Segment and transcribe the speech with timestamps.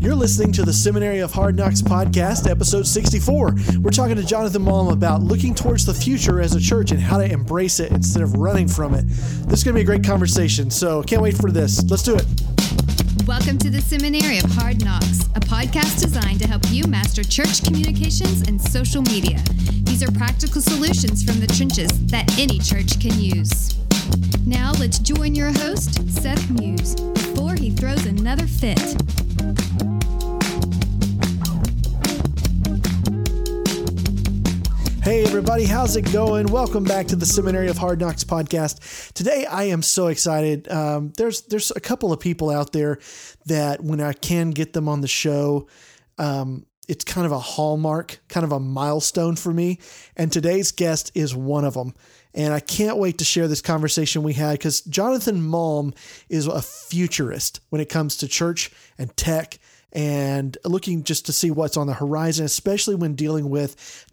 [0.00, 3.54] You're listening to the Seminary of Hard Knocks podcast, episode 64.
[3.82, 7.18] We're talking to Jonathan Malm about looking towards the future as a church and how
[7.18, 9.06] to embrace it instead of running from it.
[9.06, 11.84] This is going to be a great conversation, so can't wait for this.
[11.90, 12.24] Let's do it.
[13.26, 17.62] Welcome to the Seminary of Hard Knocks, a podcast designed to help you master church
[17.62, 19.38] communications and social media.
[19.82, 23.76] These are practical solutions from the trenches that any church can use.
[24.46, 28.96] Now let's join your host, Seth Muse, before he throws another fit.
[35.02, 36.48] Hey, everybody, how's it going?
[36.48, 39.12] Welcome back to the Seminary of Hard Knocks podcast.
[39.14, 40.70] Today, I am so excited.
[40.70, 42.98] Um, there's there's a couple of people out there
[43.46, 45.68] that when I can get them on the show,
[46.18, 49.78] um, it's kind of a hallmark, kind of a milestone for me.
[50.18, 51.94] And today's guest is one of them.
[52.34, 55.96] And I can't wait to share this conversation we had because Jonathan Malm
[56.28, 59.60] is a futurist when it comes to church and tech
[59.92, 64.06] and looking just to see what's on the horizon, especially when dealing with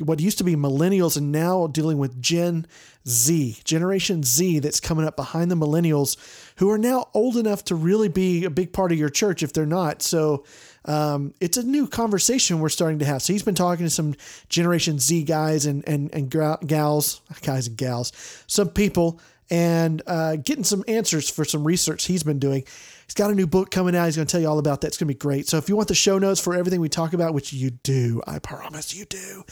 [0.00, 2.66] what used to be millennials and now dealing with Gen
[3.08, 6.16] Z, Generation Z, that's coming up behind the millennials
[6.56, 9.52] who are now old enough to really be a big part of your church if
[9.52, 10.02] they're not.
[10.02, 10.44] So
[10.84, 13.22] um, it's a new conversation we're starting to have.
[13.22, 14.14] So he's been talking to some
[14.48, 18.12] Generation Z guys and and and gals, guys and gals,
[18.46, 19.20] some people,
[19.52, 22.64] and uh, getting some answers for some research he's been doing.
[23.04, 24.06] He's got a new book coming out.
[24.06, 24.88] He's going to tell you all about that.
[24.88, 25.46] It's going to be great.
[25.46, 28.22] So if you want the show notes for everything we talk about, which you do,
[28.26, 29.44] I promise you do,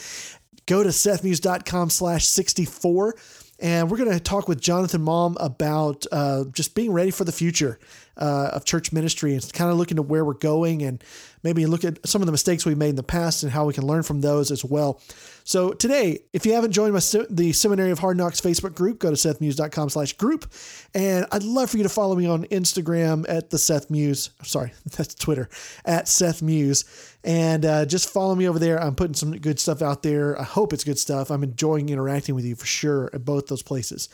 [0.64, 3.14] go to sethmuse.com slash 64.
[3.58, 7.32] And we're going to talk with Jonathan Malm about uh, just being ready for the
[7.32, 7.78] future
[8.20, 11.02] uh, of church ministry and kind of looking at where we're going and
[11.42, 13.72] maybe look at some of the mistakes we've made in the past and how we
[13.72, 15.00] can learn from those as well.
[15.44, 19.10] So today, if you haven't joined my, the Seminary of Hard Knocks Facebook group, go
[19.10, 20.52] to sethmuse.com slash group.
[20.94, 24.30] And I'd love for you to follow me on Instagram at the Seth Muse.
[24.42, 25.48] Sorry, that's Twitter
[25.84, 26.84] at Seth Muse.
[27.24, 28.80] And uh, just follow me over there.
[28.80, 30.38] I'm putting some good stuff out there.
[30.40, 31.30] I hope it's good stuff.
[31.30, 34.08] I'm enjoying interacting with you for sure at both those places.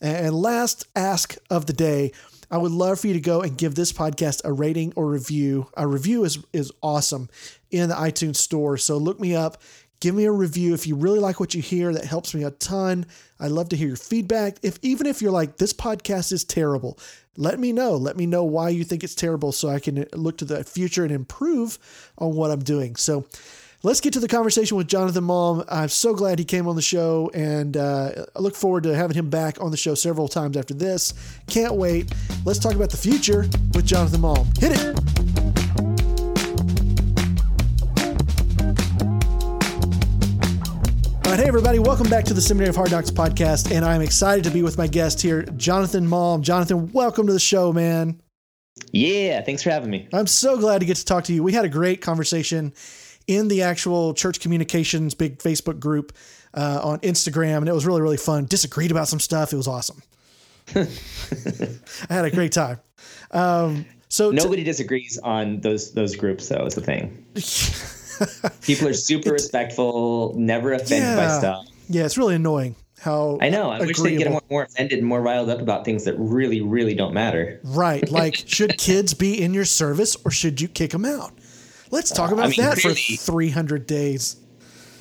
[0.00, 2.12] And last ask of the day,
[2.50, 5.68] I would love for you to go and give this podcast a rating or review.
[5.76, 7.28] A review is is awesome
[7.70, 8.76] in the iTunes store.
[8.76, 9.62] So look me up,
[10.00, 11.92] Give me a review if you really like what you hear.
[11.92, 13.04] That helps me a ton.
[13.38, 14.56] I love to hear your feedback.
[14.62, 16.98] If even if you're like this podcast is terrible,
[17.36, 17.96] let me know.
[17.96, 21.04] Let me know why you think it's terrible so I can look to the future
[21.04, 21.78] and improve
[22.16, 22.96] on what I'm doing.
[22.96, 23.26] So
[23.82, 25.64] let's get to the conversation with Jonathan Malm.
[25.68, 29.16] I'm so glad he came on the show, and uh, I look forward to having
[29.16, 31.14] him back on the show several times after this.
[31.46, 32.12] Can't wait.
[32.44, 34.58] Let's talk about the future with Jonathan Malm.
[34.58, 34.96] Hit it.
[41.24, 44.02] All right, hey everybody, welcome back to the Seminary of Hard Knocks podcast, and I'm
[44.02, 46.42] excited to be with my guest here, Jonathan Malm.
[46.42, 48.20] Jonathan, welcome to the show, man.
[48.92, 50.08] Yeah, thanks for having me.
[50.12, 51.42] I'm so glad to get to talk to you.
[51.42, 52.72] We had a great conversation
[53.26, 56.12] in the actual church communications big Facebook group
[56.54, 58.46] uh, on Instagram, and it was really really fun.
[58.46, 59.52] Disagreed about some stuff.
[59.52, 60.02] It was awesome.
[60.74, 60.86] I
[62.08, 62.78] had a great time.
[63.30, 66.64] Um, so nobody t- disagrees on those those groups, though.
[66.66, 67.24] Is the thing.
[68.62, 71.16] People are super respectful, never offended yeah.
[71.16, 71.66] by stuff.
[71.88, 73.70] Yeah, it's really annoying how I know.
[73.70, 73.86] I agreeable.
[73.86, 76.94] wish they get more, more offended and more riled up about things that really, really
[76.94, 77.60] don't matter.
[77.64, 78.08] Right.
[78.10, 81.32] Like, should kids be in your service or should you kick them out?
[81.90, 84.36] Let's talk about uh, I mean, that for 300 days.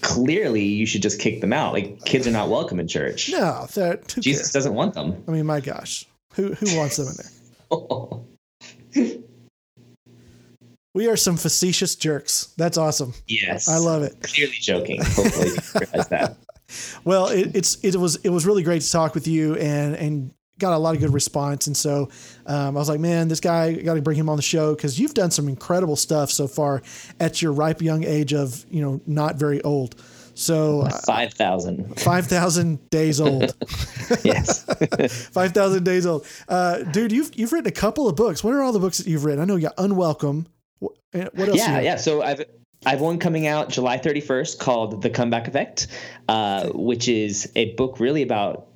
[0.01, 1.73] Clearly, you should just kick them out.
[1.73, 3.29] Like, kids are not welcome in church.
[3.31, 4.51] No, that Jesus cares?
[4.53, 5.23] doesn't want them.
[5.27, 7.15] I mean, my gosh, who who wants them in
[8.95, 9.17] there?
[10.95, 12.53] We are some facetious jerks.
[12.57, 13.13] That's awesome.
[13.27, 14.21] Yes, I love it.
[14.23, 15.01] Clearly joking.
[15.01, 16.35] Hopefully, realize that.
[17.03, 20.31] Well, it, it's it was it was really great to talk with you and and
[20.59, 21.67] got a lot of good response.
[21.67, 22.09] And so
[22.45, 24.99] um, I was like, man, this guy got to bring him on the show because
[24.99, 26.81] you've done some incredible stuff so far
[27.19, 29.95] at your ripe young age of you know not very old.
[30.35, 31.99] So uh, five thousand.
[31.99, 33.55] Five thousand days old.
[34.23, 34.63] yes.
[35.31, 36.25] five thousand days old.
[36.47, 38.43] Uh, dude, you've you've written a couple of books.
[38.43, 39.41] What are all the books that you've written?
[39.41, 40.45] I know you got Unwelcome,
[40.79, 41.57] what else?
[41.57, 41.95] Yeah, yeah.
[41.95, 42.43] So I've
[42.85, 45.87] I have one coming out July 31st called The Comeback Effect,
[46.29, 48.68] uh, which is a book really about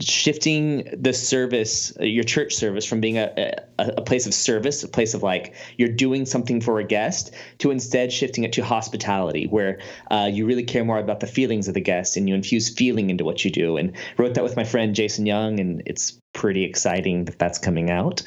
[0.00, 4.88] shifting the service, your church service, from being a, a, a, place of service, a
[4.88, 9.46] place of like you're doing something for a guest, to instead shifting it to hospitality,
[9.46, 9.80] where
[10.10, 13.10] uh, you really care more about the feelings of the guest and you infuse feeling
[13.10, 13.76] into what you do.
[13.76, 17.90] And wrote that with my friend Jason Young, and it's pretty exciting that that's coming
[17.90, 18.22] out.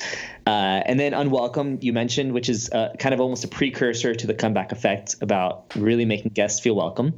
[0.48, 4.26] Uh, and then Unwelcome, you mentioned, which is uh, kind of almost a precursor to
[4.26, 7.14] the comeback effect about really making guests feel welcome.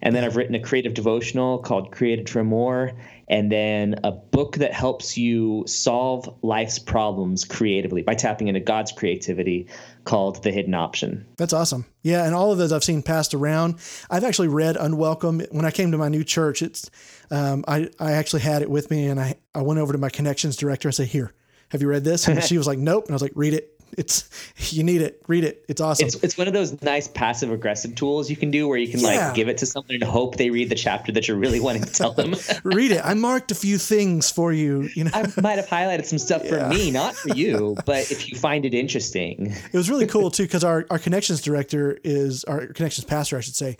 [0.00, 2.92] And then I've written a creative devotional called Created for More
[3.30, 8.90] and then a book that helps you solve life's problems creatively by tapping into God's
[8.90, 9.68] creativity
[10.04, 11.24] called The Hidden Option.
[11.36, 11.86] That's awesome.
[12.02, 13.76] Yeah, and all of those I've seen passed around.
[14.10, 16.60] I've actually read Unwelcome when I came to my new church.
[16.60, 16.90] It's
[17.30, 20.08] um, I I actually had it with me, and I I went over to my
[20.08, 21.32] connections director and said, "Here,
[21.70, 23.80] have you read this?" And she was like, "Nope," and I was like, "Read it."
[23.96, 24.28] It's
[24.72, 25.22] you need it.
[25.26, 25.64] Read it.
[25.68, 26.06] It's awesome.
[26.06, 29.00] It's, it's one of those nice passive aggressive tools you can do where you can
[29.00, 29.26] yeah.
[29.26, 31.82] like give it to someone and hope they read the chapter that you're really wanting
[31.82, 32.34] to tell them.
[32.64, 33.00] read it.
[33.04, 34.88] I marked a few things for you.
[34.94, 36.68] You know, I might have highlighted some stuff yeah.
[36.68, 40.30] for me, not for you, but if you find it interesting, it was really cool
[40.30, 43.76] too because our our connections director is our connections pastor, I should say.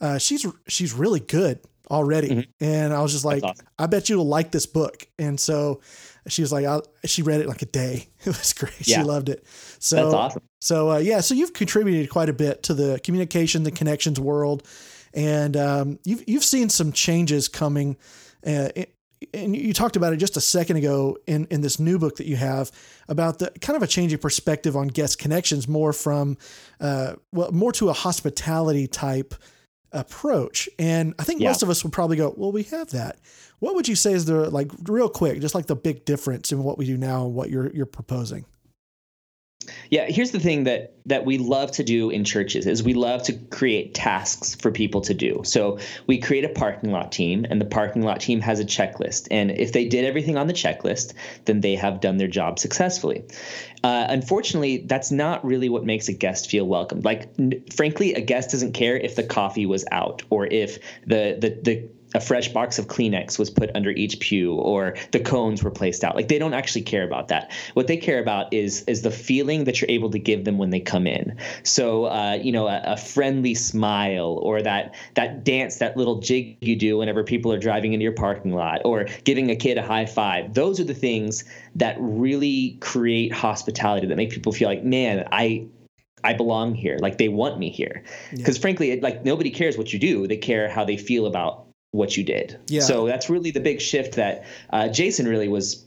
[0.00, 1.60] Uh, she's she's really good
[1.90, 2.64] already, mm-hmm.
[2.64, 3.66] and I was just like, awesome.
[3.78, 5.80] I bet you'll like this book, and so
[6.28, 8.08] she was like, I, she read it like a day.
[8.20, 8.86] It was great.
[8.86, 9.02] Yeah.
[9.02, 9.44] She loved it.
[9.78, 10.42] So that's awesome.
[10.60, 14.66] So uh, yeah, so you've contributed quite a bit to the communication, the connections world,
[15.12, 17.96] and um, you've you've seen some changes coming.
[18.46, 18.68] Uh,
[19.32, 22.26] and you talked about it just a second ago in, in this new book that
[22.26, 22.70] you have
[23.08, 26.36] about the kind of a changing perspective on guest connections, more from,
[26.80, 29.34] uh, well, more to a hospitality type
[29.94, 30.68] approach.
[30.78, 31.48] And I think yeah.
[31.48, 33.18] most of us would probably go, well, we have that.
[33.60, 36.62] What would you say is the like real quick, just like the big difference in
[36.62, 38.44] what we do now and what you're you're proposing?
[39.90, 43.22] Yeah, here's the thing that that we love to do in churches is we love
[43.24, 45.42] to create tasks for people to do.
[45.44, 49.28] So we create a parking lot team and the parking lot team has a checklist
[49.30, 51.12] and if they did everything on the checklist,
[51.44, 53.24] then they have done their job successfully.
[53.82, 57.00] Uh, unfortunately, that's not really what makes a guest feel welcome.
[57.00, 61.36] Like n- frankly, a guest doesn't care if the coffee was out or if the
[61.38, 65.62] the the a fresh box of Kleenex was put under each pew or the cones
[65.62, 66.14] were placed out.
[66.14, 67.50] Like they don't actually care about that.
[67.74, 70.70] What they care about is is the feeling that you're able to give them when
[70.70, 71.36] they come in.
[71.64, 76.56] So uh, you know, a, a, friendly smile or that that dance, that little jig
[76.60, 79.82] you do whenever people are driving into your parking lot, or giving a kid a
[79.82, 80.54] high five.
[80.54, 81.44] Those are the things
[81.74, 85.66] that really create hospitality that make people feel like, man, I
[86.22, 86.96] I belong here.
[87.00, 88.04] Like they want me here.
[88.30, 88.62] Because yeah.
[88.62, 90.26] frankly, it, like nobody cares what you do.
[90.26, 92.58] They care how they feel about what you did.
[92.66, 92.80] Yeah.
[92.80, 95.86] So that's really the big shift that uh, Jason really was.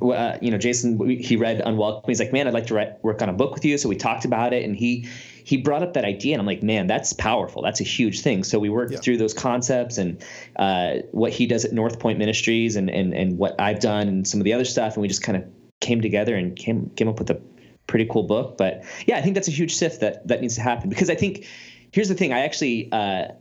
[0.00, 2.04] Uh, you know, Jason, he read Unwelcome.
[2.06, 3.76] He's like, man, I'd like to write, work on a book with you.
[3.76, 5.08] So we talked about it, and he
[5.42, 7.60] he brought up that idea, and I'm like, man, that's powerful.
[7.62, 8.44] That's a huge thing.
[8.44, 9.00] So we worked yeah.
[9.00, 10.24] through those concepts and
[10.54, 14.28] uh, what he does at North Point Ministries, and and and what I've done, and
[14.28, 15.44] some of the other stuff, and we just kind of
[15.80, 17.40] came together and came came up with a
[17.88, 18.56] pretty cool book.
[18.56, 21.16] But yeah, I think that's a huge shift that that needs to happen because I
[21.16, 21.48] think
[21.90, 22.32] here's the thing.
[22.32, 22.88] I actually.
[22.92, 23.32] Uh,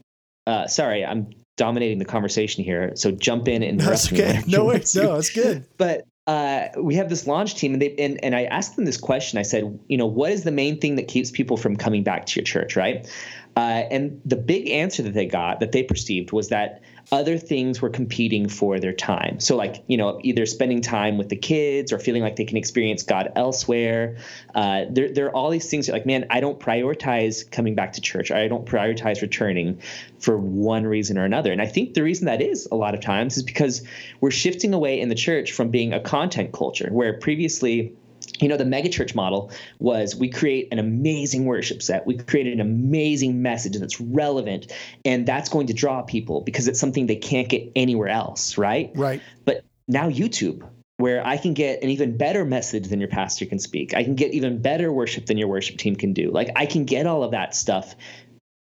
[0.50, 1.30] uh, sorry, I'm
[1.60, 2.94] dominating the conversation here.
[2.96, 4.42] So jump in and that's okay.
[4.48, 4.82] No way.
[4.96, 5.66] No, that's good.
[5.78, 8.98] But uh, we have this launch team, and they and, and I asked them this
[8.98, 9.40] question.
[9.40, 12.26] I said, you know, what is the main thing that keeps people from coming back
[12.28, 13.08] to your church, right?
[13.58, 17.82] Uh, and the big answer that they got, that they perceived, was that other things
[17.82, 19.40] were competing for their time.
[19.40, 22.58] So, like, you know, either spending time with the kids or feeling like they can
[22.58, 24.18] experience God elsewhere.
[24.54, 28.02] Uh, there, there are all these things like, man, I don't prioritize coming back to
[28.02, 28.32] church.
[28.32, 29.82] I don't prioritize returning
[30.20, 31.52] for one reason or another.
[31.52, 33.84] And I think the reason that is a lot of times is because
[34.22, 37.94] we're shifting away in the church from being a content culture where previously,
[38.41, 42.06] you know the megachurch model was we create an amazing worship set.
[42.06, 44.71] We create an amazing message that's relevant
[45.06, 48.91] and that's going to draw people because it's something they can't get anywhere else right?
[48.95, 49.21] Right.
[49.45, 53.59] But now youtube where i can get an even better message than your pastor can
[53.59, 53.94] speak.
[53.94, 56.31] I can get even better worship than your worship team can do.
[56.31, 57.95] Like i can get all of that stuff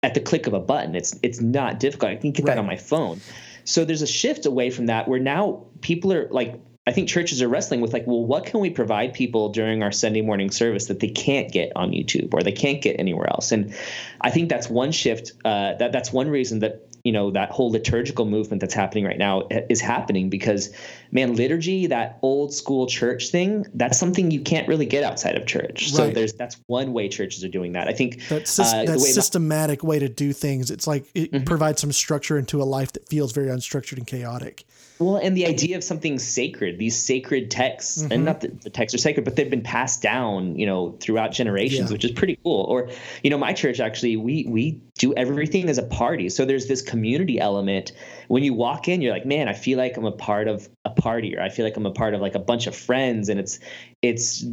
[0.01, 0.95] at the click of a button.
[0.95, 2.11] It's it's not difficult.
[2.11, 2.55] I can get right.
[2.55, 3.21] that on my phone.
[3.65, 6.59] So there's a shift away from that where now people are like
[6.89, 9.91] I think churches are wrestling with like, well, what can we provide people during our
[9.91, 13.51] Sunday morning service that they can't get on YouTube or they can't get anywhere else?
[13.51, 13.75] And
[14.21, 15.33] I think that's one shift.
[15.45, 19.19] Uh, that that's one reason that you know that whole liturgical movement that's happening right
[19.19, 20.73] now is happening because
[21.11, 25.45] man liturgy that old school church thing that's something you can't really get outside of
[25.45, 25.95] church right.
[25.95, 29.81] so there's that's one way churches are doing that i think that's uh, that systematic
[29.81, 31.45] way to do things it's like it mm-hmm.
[31.45, 34.65] provides some structure into a life that feels very unstructured and chaotic
[34.99, 38.11] well, and the idea of something sacred, these sacred texts, mm-hmm.
[38.11, 41.31] and not that the texts are sacred, but they've been passed down, you know, throughout
[41.31, 41.93] generations, yeah.
[41.93, 42.65] which is pretty cool.
[42.65, 42.89] Or,
[43.23, 46.27] you know, my church actually, we we do everything as a party.
[46.27, 47.93] So there's this community element.
[48.27, 50.89] When you walk in, you're like, man, I feel like I'm a part of a
[50.89, 53.39] party, or I feel like I'm a part of like a bunch of friends, and
[53.39, 53.59] it's
[54.01, 54.45] it's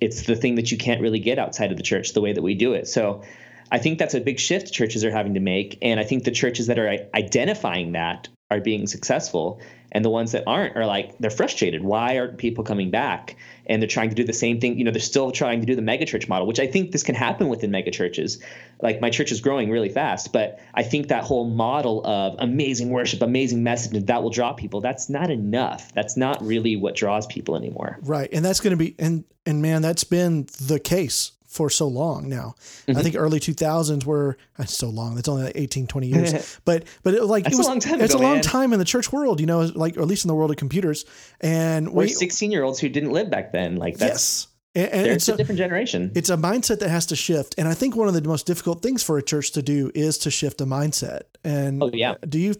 [0.00, 2.42] it's the thing that you can't really get outside of the church the way that
[2.42, 2.88] we do it.
[2.88, 3.22] So
[3.70, 6.32] I think that's a big shift churches are having to make, and I think the
[6.32, 9.60] churches that are identifying that are being successful
[9.92, 11.82] and the ones that aren't are like they're frustrated.
[11.84, 13.36] Why aren't people coming back?
[13.66, 15.76] And they're trying to do the same thing you know they're still trying to do
[15.76, 18.42] the megachurch model which i think this can happen within megachurches.
[18.80, 22.90] Like my church is growing really fast but i think that whole model of amazing
[22.90, 25.92] worship amazing message that will draw people that's not enough.
[25.94, 27.98] That's not really what draws people anymore.
[28.02, 31.86] Right and that's going to be and and man that's been the case for so
[31.86, 32.54] long now.
[32.86, 32.98] Mm-hmm.
[32.98, 35.14] I think early 2000s were that's so long.
[35.14, 36.60] That's only like 18, 20 years.
[36.64, 38.42] but but it, like that's it was a long time it's ago, a long man.
[38.42, 40.56] time in the church world, you know, like or at least in the world of
[40.56, 41.04] computers.
[41.40, 43.76] And We're we 16 year olds who didn't live back then.
[43.76, 44.48] Like that's yes.
[44.74, 46.12] And, and it's a, different generation.
[46.14, 47.56] It's a mindset that has to shift.
[47.58, 50.16] And I think one of the most difficult things for a church to do is
[50.18, 51.24] to shift a mindset.
[51.44, 52.14] And oh yeah.
[52.26, 52.54] do you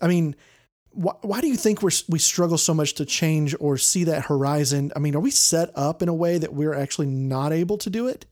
[0.00, 0.34] I mean
[0.92, 4.24] why, why do you think we're, we struggle so much to change or see that
[4.24, 4.92] horizon?
[4.94, 7.90] I mean, are we set up in a way that we're actually not able to
[7.90, 8.26] do it?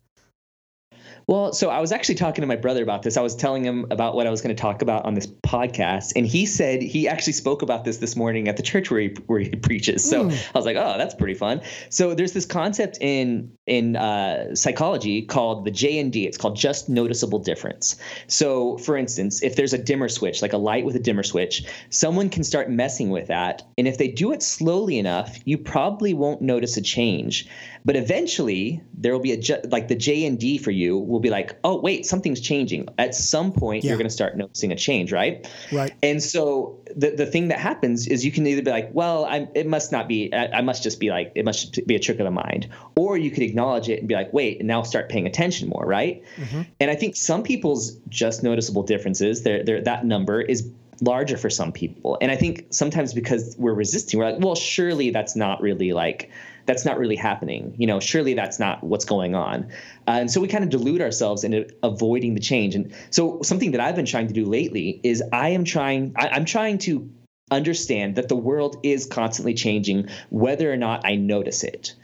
[1.28, 3.18] Well, so I was actually talking to my brother about this.
[3.18, 6.14] I was telling him about what I was going to talk about on this podcast,
[6.16, 9.08] and he said he actually spoke about this this morning at the church where he
[9.26, 10.08] where he preaches.
[10.08, 10.32] So mm.
[10.54, 11.60] I was like, oh, that's pretty fun.
[11.90, 16.24] So there's this concept in in uh, psychology called the JND.
[16.24, 17.96] It's called just noticeable difference.
[18.26, 21.64] So, for instance, if there's a dimmer switch, like a light with a dimmer switch,
[21.90, 26.14] someone can start messing with that, and if they do it slowly enough, you probably
[26.14, 27.46] won't notice a change.
[27.84, 31.80] But eventually, there will be a like the JND for you will be like, oh
[31.80, 32.88] wait, something's changing.
[32.98, 33.90] At some point, yeah.
[33.90, 35.48] you're going to start noticing a change, right?
[35.72, 35.94] Right.
[36.02, 39.48] And so the the thing that happens is you can either be like, well, I'm,
[39.54, 40.32] it must not be.
[40.32, 43.16] I, I must just be like, it must be a trick of the mind, or
[43.16, 46.22] you could acknowledge it and be like, wait, and now start paying attention more, right?
[46.36, 46.62] Mm-hmm.
[46.80, 50.70] And I think some people's just noticeable differences, there, there, that number is
[51.00, 52.18] larger for some people.
[52.20, 56.30] And I think sometimes because we're resisting, we're like, well, surely that's not really like
[56.68, 57.74] that's not really happening.
[57.78, 59.72] You know, surely that's not what's going on.
[60.06, 62.74] Uh, and so we kind of delude ourselves into avoiding the change.
[62.74, 66.28] And so something that I've been trying to do lately is I am trying, I,
[66.28, 67.10] I'm trying to
[67.50, 71.94] understand that the world is constantly changing, whether or not I notice it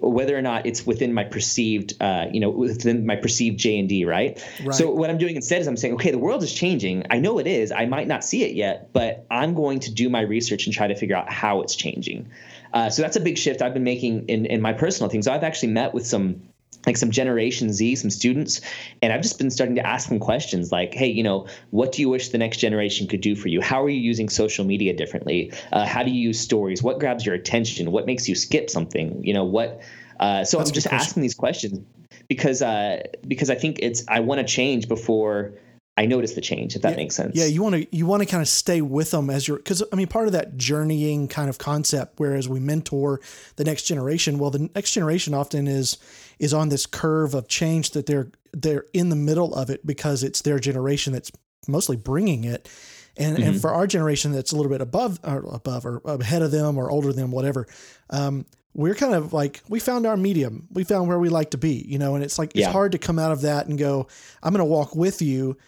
[0.00, 4.42] whether or not it's within my perceived, uh, you know, within my perceived JND, right?
[4.64, 4.74] right?
[4.74, 7.04] So what I'm doing instead is I'm saying, okay, the world is changing.
[7.10, 7.70] I know it is.
[7.70, 10.86] I might not see it yet, but I'm going to do my research and try
[10.86, 12.30] to figure out how it's changing.
[12.72, 15.26] Uh, so that's a big shift I've been making in in my personal things.
[15.26, 16.42] I've actually met with some
[16.86, 18.62] like some generation z some students
[19.02, 22.00] and i've just been starting to ask them questions like hey you know what do
[22.00, 23.60] you wish the next generation could do for you?
[23.60, 25.52] How are you using social media differently?
[25.72, 26.82] Uh, how do you use stories?
[26.82, 27.92] What grabs your attention?
[27.92, 29.22] What makes you skip something?
[29.24, 29.82] You know what
[30.18, 31.80] uh, so That's i'm just asking these questions
[32.28, 35.54] because uh, because i think it's i want to change before
[35.96, 37.36] I notice the change, if that yeah, makes sense.
[37.36, 39.82] Yeah, you want to you want to kind of stay with them as you're because
[39.92, 42.14] I mean part of that journeying kind of concept.
[42.18, 43.20] Whereas we mentor
[43.56, 45.98] the next generation, well, the next generation often is
[46.38, 50.22] is on this curve of change that they're they're in the middle of it because
[50.22, 51.30] it's their generation that's
[51.68, 52.68] mostly bringing it.
[53.16, 53.48] And, mm-hmm.
[53.48, 56.78] and for our generation that's a little bit above or above or ahead of them
[56.78, 57.66] or older than them, whatever,
[58.08, 60.68] um, we're kind of like we found our medium.
[60.72, 62.72] We found where we like to be, you know, and it's like it's yeah.
[62.72, 64.06] hard to come out of that and go,
[64.42, 65.58] I'm going to walk with you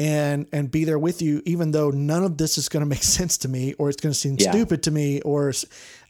[0.00, 3.02] and and be there with you even though none of this is going to make
[3.18, 4.50] sense to me or it's going to seem yeah.
[4.50, 5.52] stupid to me or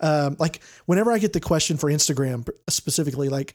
[0.00, 3.54] um, like whenever i get the question for instagram specifically like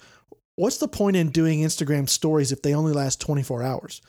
[0.57, 4.01] what's the point in doing instagram stories if they only last 24 hours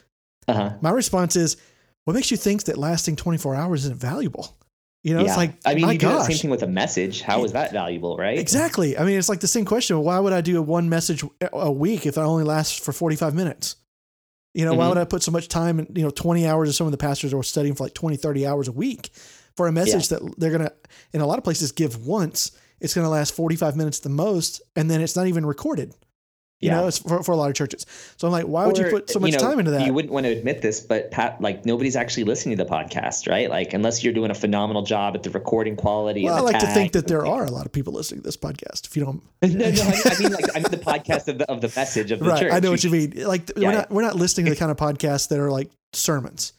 [0.49, 0.73] uh-huh.
[0.83, 1.57] my response is
[2.05, 4.57] what makes you think that lasting 24 hours isn't valuable
[5.03, 5.29] you know, yeah.
[5.29, 7.21] it's like I mean, you do the same thing with a message.
[7.23, 8.37] How is that valuable, right?
[8.37, 8.99] Exactly.
[8.99, 10.03] I mean, it's like the same question.
[10.03, 13.77] Why would I do one message a week if it only lasts for 45 minutes?
[14.57, 14.79] You know, mm-hmm.
[14.79, 16.91] why would I put so much time and, you know, 20 hours of some of
[16.91, 19.11] the pastors are studying for like 20, 30 hours a week
[19.55, 20.19] for a message yeah.
[20.19, 20.73] that they're going to,
[21.13, 22.53] in a lot of places, give once.
[22.81, 25.95] It's going to last 45 minutes the most, and then it's not even recorded.
[26.61, 26.77] You yeah.
[26.77, 27.85] know, it's for, for a lot of churches.
[28.17, 29.85] So I'm like, why would you put so much you know, time into that?
[29.85, 33.29] You wouldn't want to admit this, but Pat, like nobody's actually listening to the podcast,
[33.29, 33.51] right?
[33.51, 36.25] Like unless you're doing a phenomenal job at the recording quality.
[36.25, 38.39] Well, I like to think that there are a lot of people listening to this
[38.39, 38.87] podcast.
[38.87, 41.51] If you don't, no, no, I, I, mean like I mean the podcast of the
[41.51, 42.53] of the message of the right, church.
[42.55, 43.13] I know what you mean.
[43.27, 45.71] Like yeah, we're not we're not listening to the kind of podcasts that are like
[45.93, 46.55] sermons.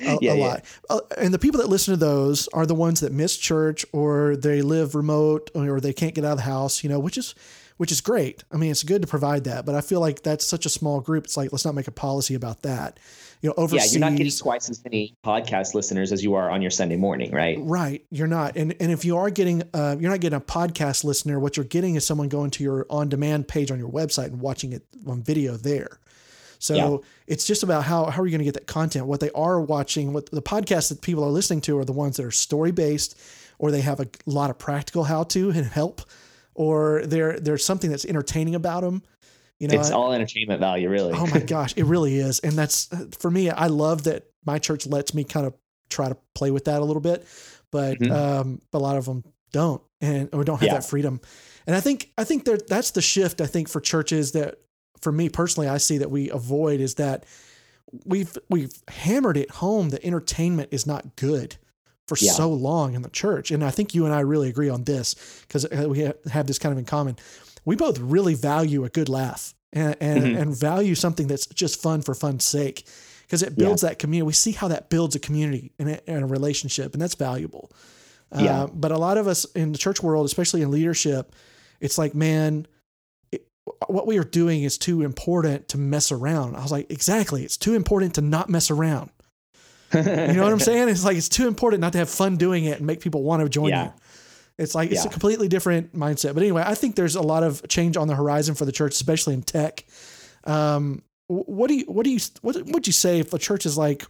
[0.00, 0.64] A, yeah, a lot.
[0.90, 4.36] Uh, and the people that listen to those are the ones that miss church or
[4.36, 7.34] they live remote or they can't get out of the house, you know, which is
[7.78, 8.44] which is great.
[8.52, 11.00] I mean, it's good to provide that, but I feel like that's such a small
[11.00, 11.24] group.
[11.24, 13.00] It's like let's not make a policy about that.
[13.40, 13.92] You know, overseas.
[13.94, 16.96] Yeah, you're not getting twice as many podcast listeners as you are on your Sunday
[16.96, 17.56] morning, right?
[17.60, 18.56] Right, you're not.
[18.56, 21.38] And and if you are getting, uh, you're not getting a podcast listener.
[21.38, 24.72] What you're getting is someone going to your on-demand page on your website and watching
[24.72, 26.00] it on video there.
[26.58, 26.96] So yeah.
[27.28, 29.06] it's just about how how are you going to get that content?
[29.06, 32.16] What they are watching, what the podcasts that people are listening to are the ones
[32.16, 33.16] that are story based,
[33.60, 36.02] or they have a lot of practical how to and help
[36.58, 39.02] or there there's something that's entertaining about them.
[39.60, 41.12] You know, it's all entertainment value, really.
[41.14, 43.48] oh my gosh, it really is, and that's for me.
[43.48, 45.54] I love that my church lets me kind of
[45.88, 47.26] try to play with that a little bit.
[47.70, 48.12] but mm-hmm.
[48.12, 50.74] um, a lot of them don't and or don't have yeah.
[50.74, 51.20] that freedom.
[51.66, 54.58] And I think I think there that's the shift I think for churches that
[55.00, 57.24] for me personally I see that we avoid is that
[58.04, 61.56] we've we've hammered it home that entertainment is not good
[62.08, 62.32] for yeah.
[62.32, 63.50] so long in the church.
[63.50, 65.14] And I think you and I really agree on this
[65.46, 67.16] because uh, we have this kind of in common.
[67.64, 70.36] We both really value a good laugh and and, mm-hmm.
[70.36, 72.86] and value something that's just fun for fun's sake
[73.22, 73.90] because it builds yeah.
[73.90, 74.26] that community.
[74.26, 77.70] We see how that builds a community and a, and a relationship, and that's valuable.
[78.34, 78.62] Yeah.
[78.62, 81.34] Uh, but a lot of us in the church world, especially in leadership,
[81.80, 82.66] it's like, man,
[83.32, 83.46] it,
[83.86, 86.56] what we are doing is too important to mess around.
[86.56, 87.44] I was like, exactly.
[87.44, 89.10] It's too important to not mess around.
[89.94, 90.88] You know what I'm saying?
[90.88, 93.42] It's like it's too important not to have fun doing it and make people want
[93.42, 93.84] to join yeah.
[93.84, 93.92] you.
[94.58, 95.08] It's like it's yeah.
[95.08, 96.34] a completely different mindset.
[96.34, 98.92] But anyway, I think there's a lot of change on the horizon for the church,
[98.92, 99.84] especially in tech.
[100.44, 103.78] Um, what do you what do you what would you say if the church is
[103.78, 104.04] like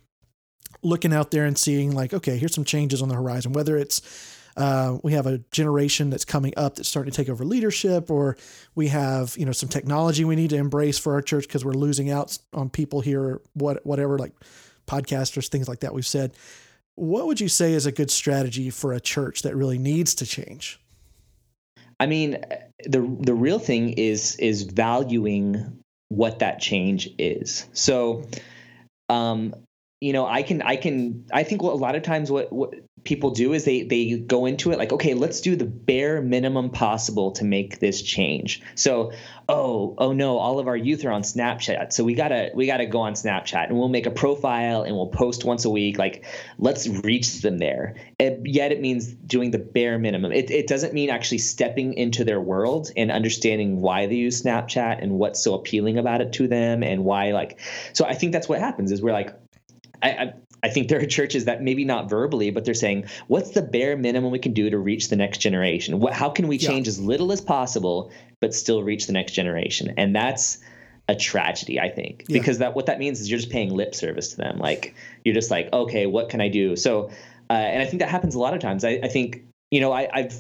[0.83, 4.37] looking out there and seeing like okay, here's some changes on the horizon, whether it's
[4.57, 8.37] uh, we have a generation that's coming up that's starting to take over leadership, or
[8.75, 11.73] we have you know some technology we need to embrace for our church because we're
[11.73, 14.33] losing out on people here, what whatever like
[14.89, 15.95] podcasters, things like that.
[15.95, 16.33] We've said,
[16.97, 20.27] what would you say is a good strategy for a church that really needs to
[20.27, 20.81] change?
[22.01, 22.45] I mean,
[22.85, 27.67] the the real thing is is valuing what that change is.
[27.73, 28.25] So,
[29.09, 29.55] um,
[30.01, 32.75] you know, I can I can I think a lot of times what what
[33.05, 36.69] people do is they they go into it like okay let's do the bare minimum
[36.69, 38.63] possible to make this change.
[38.77, 39.13] So
[39.49, 41.93] oh oh no all of our youth are on snapchat.
[41.93, 45.09] So we gotta we gotta go on snapchat and we'll make a profile and we'll
[45.09, 45.99] post once a week.
[45.99, 46.25] Like
[46.59, 47.97] let's reach them there.
[48.21, 50.31] And yet it means doing the bare minimum.
[50.31, 55.03] It, it doesn't mean actually stepping into their world and understanding why they use snapchat
[55.03, 57.61] and what's so appealing about it to them and why like
[57.93, 59.35] so i think that's what happens is we're like
[60.03, 63.51] I, I, I think there are churches that maybe not verbally, but they're saying, what's
[63.51, 66.01] the bare minimum we can do to reach the next generation?
[66.01, 66.91] What, how can we change yeah.
[66.93, 69.95] as little as possible, but still reach the next generation?
[69.97, 70.59] And that's
[71.09, 72.39] a tragedy, I think, yeah.
[72.39, 74.59] because that what that means is you're just paying lip service to them.
[74.59, 76.77] Like you're just like, okay, what can I do?
[76.77, 77.11] So,
[77.51, 78.85] uh, and I think that happens a lot of times.
[78.85, 80.35] I, I think, you know, I, I've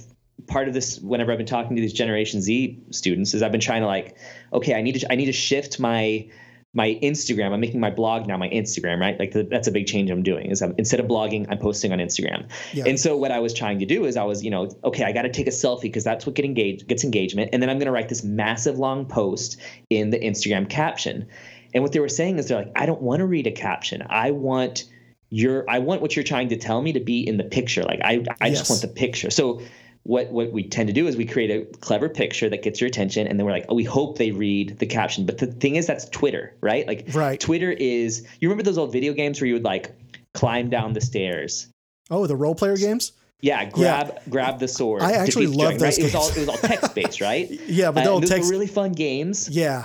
[0.46, 3.60] part of this whenever I've been talking to these Generation Z students is I've been
[3.60, 4.16] trying to like,
[4.52, 6.28] okay, I need to I need to shift my
[6.74, 9.18] my Instagram, I'm making my blog now my Instagram, right?
[9.18, 11.92] Like the, that's a big change I'm doing is I'm, instead of blogging, I'm posting
[11.92, 12.48] on Instagram.
[12.74, 12.84] Yeah.
[12.86, 15.12] And so what I was trying to do is I was, you know, okay, I
[15.12, 17.50] got to take a selfie because that's what get engaged, gets engagement.
[17.52, 21.26] And then I'm going to write this massive long post in the Instagram caption.
[21.72, 24.02] And what they were saying is they're like, I don't want to read a caption.
[24.08, 24.84] I want
[25.30, 27.82] your, I want what you're trying to tell me to be in the picture.
[27.82, 28.58] Like I, I yes.
[28.58, 29.30] just want the picture.
[29.30, 29.62] So
[30.04, 32.88] what what we tend to do is we create a clever picture that gets your
[32.88, 35.76] attention and then we're like oh we hope they read the caption but the thing
[35.76, 37.40] is that's twitter right like right.
[37.40, 39.94] twitter is you remember those old video games where you would like
[40.34, 41.68] climb down the stairs
[42.10, 44.20] oh the role player games yeah, grab yeah.
[44.28, 45.00] grab the sword.
[45.00, 45.98] I actually love those right?
[45.98, 47.48] It was all it was all text based, right?
[47.68, 48.46] yeah, but uh, those text...
[48.46, 49.48] were really fun games.
[49.48, 49.84] Yeah,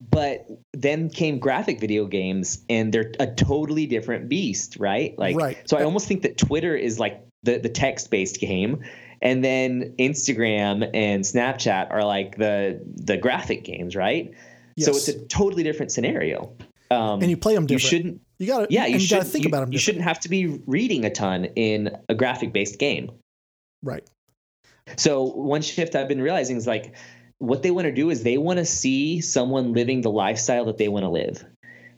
[0.00, 5.16] but then came graphic video games, and they're a totally different beast, right?
[5.18, 5.58] Like, right.
[5.68, 8.82] so I almost think that Twitter is like the the text based game,
[9.24, 14.32] and then Instagram and Snapchat are like the the graphic games, right?
[14.76, 14.86] Yes.
[14.86, 16.54] So it's a totally different scenario.
[16.90, 17.82] Um, and you play them different.
[17.82, 18.20] You shouldn't.
[18.38, 18.66] You got to.
[18.70, 19.72] Yeah, you, you got to think you, about them.
[19.72, 23.10] You shouldn't have to be reading a ton in a graphic based game.
[23.82, 24.08] Right.
[24.96, 26.94] So one shift I've been realizing is like
[27.38, 30.76] what they want to do is they want to see someone living the lifestyle that
[30.76, 31.44] they want to live.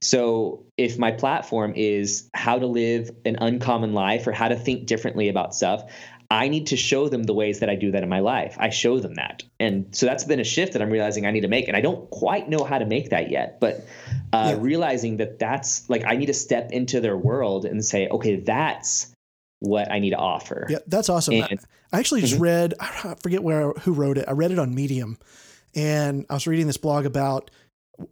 [0.00, 4.86] So if my platform is how to live an uncommon life or how to think
[4.86, 5.90] differently about stuff,
[6.30, 8.56] I need to show them the ways that I do that in my life.
[8.58, 9.44] I show them that.
[9.60, 11.68] And so that's been a shift that I'm realizing I need to make.
[11.68, 13.86] And I don't quite know how to make that yet, but
[14.32, 14.56] uh, yeah.
[14.58, 19.12] realizing that that's like I need to step into their world and say, okay, that's
[19.60, 20.66] what I need to offer.
[20.68, 21.34] Yeah, that's awesome.
[21.34, 21.60] And,
[21.92, 22.42] I, actually just mm-hmm.
[22.42, 24.26] read, I forget where who wrote it.
[24.28, 25.18] I read it on Medium.
[25.74, 27.50] And I was reading this blog about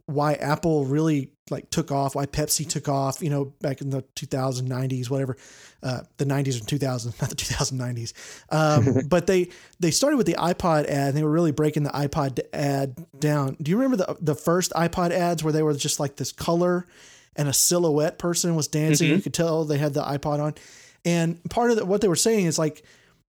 [0.05, 4.01] why Apple really like took off, why Pepsi took off, you know, back in the
[4.15, 5.37] 2090s, whatever,
[5.83, 8.13] uh, the 90s and 2000s, not the 2090s.
[8.49, 11.91] Um, but they they started with the iPod ad, and they were really breaking the
[11.91, 13.57] iPod ad down.
[13.61, 16.87] Do you remember the the first iPod ads where they were just like this color
[17.35, 19.07] and a silhouette person was dancing?
[19.07, 19.17] Mm-hmm.
[19.17, 20.55] You could tell they had the iPod on,
[21.03, 22.83] and part of the, what they were saying is like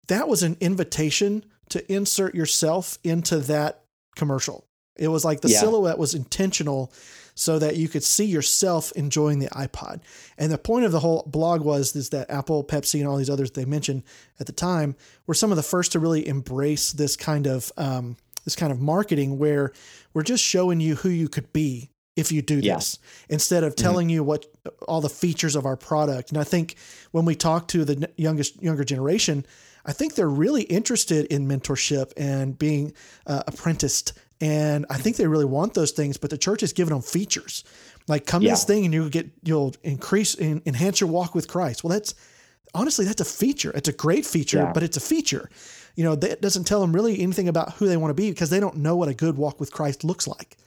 [0.07, 3.83] that was an invitation to insert yourself into that
[4.15, 4.67] commercial.
[4.95, 5.59] It was like the yeah.
[5.59, 6.91] silhouette was intentional
[7.35, 10.01] so that you could see yourself enjoying the iPod.
[10.37, 13.29] And the point of the whole blog was is that Apple, Pepsi, and all these
[13.29, 14.03] others they mentioned
[14.39, 18.17] at the time were some of the first to really embrace this kind of um,
[18.43, 19.71] this kind of marketing where
[20.13, 22.75] we're just showing you who you could be if you do Yeah.
[22.75, 24.45] this instead of telling you what
[24.87, 26.29] all the features of our product.
[26.29, 26.75] And I think
[27.11, 29.45] when we talk to the youngest younger generation,
[29.85, 32.93] I think they're really interested in mentorship and being
[33.25, 34.13] uh, apprenticed.
[34.41, 37.63] And I think they really want those things, but the church is giving them features.
[38.07, 41.47] Like come to this thing and you get you'll increase and enhance your walk with
[41.47, 41.83] Christ.
[41.83, 42.13] Well, that's
[42.73, 43.71] honestly that's a feature.
[43.75, 44.71] It's a great feature, Yeah.
[44.73, 45.49] but it's a feature.
[45.95, 48.49] You know, that doesn't tell them really anything about who they want to be because
[48.49, 50.57] they don't know what a good walk with Christ looks like.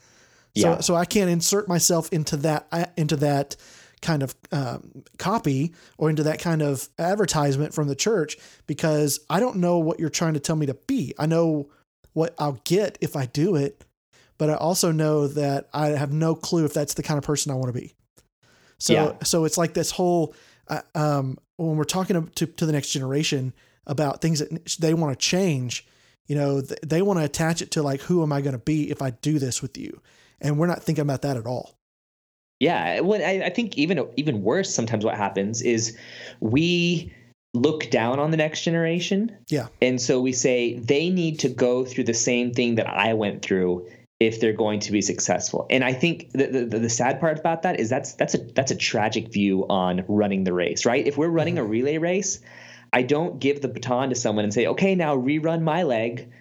[0.56, 0.80] So, Yeah.
[0.80, 3.56] so I can't insert myself into that uh, into that
[4.00, 9.40] kind of um, copy or into that kind of advertisement from the church because I
[9.40, 11.12] don't know what you're trying to tell me to be.
[11.18, 11.68] I know
[12.16, 13.84] what I'll get if I do it,
[14.38, 17.52] but I also know that I have no clue if that's the kind of person
[17.52, 17.94] I want to be.
[18.78, 19.12] So, Yeah.
[19.22, 20.34] so it's like this whole
[20.68, 23.52] uh, um, when we're talking to, to the next generation
[23.86, 25.86] about things that they want to change,
[26.26, 28.64] you know, th- they want to attach it to like, who am I going to
[28.64, 30.00] be if I do this with you?
[30.40, 31.78] And we're not thinking about that at all.
[32.60, 35.94] Yeah, well, I, I think even even worse sometimes what happens is
[36.40, 37.12] we
[37.56, 39.36] look down on the next generation.
[39.48, 39.68] Yeah.
[39.80, 43.42] And so we say they need to go through the same thing that I went
[43.42, 43.88] through
[44.18, 45.66] if they're going to be successful.
[45.68, 48.70] And I think the, the, the sad part about that is that's that's a that's
[48.70, 51.06] a tragic view on running the race, right?
[51.06, 51.70] If we're running a mm-hmm.
[51.70, 52.40] relay race,
[52.92, 56.32] I don't give the baton to someone and say, "Okay, now rerun my leg."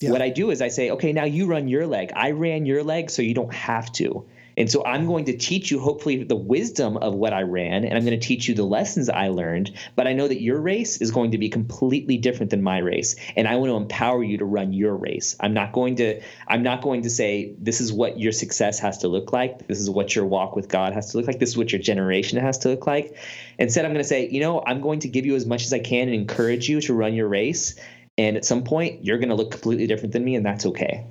[0.00, 0.10] Yeah.
[0.10, 2.12] What I do is I say, "Okay, now you run your leg.
[2.14, 5.70] I ran your leg so you don't have to." And so I'm going to teach
[5.70, 8.64] you, hopefully, the wisdom of what I ran, and I'm going to teach you the
[8.64, 9.72] lessons I learned.
[9.94, 13.16] But I know that your race is going to be completely different than my race,
[13.36, 15.36] and I want to empower you to run your race.
[15.40, 18.98] I'm not going to, I'm not going to say this is what your success has
[18.98, 19.66] to look like.
[19.66, 21.38] This is what your walk with God has to look like.
[21.38, 23.14] This is what your generation has to look like.
[23.58, 25.72] Instead, I'm going to say, you know, I'm going to give you as much as
[25.72, 27.74] I can and encourage you to run your race.
[28.18, 31.04] And at some point, you're going to look completely different than me, and that's okay.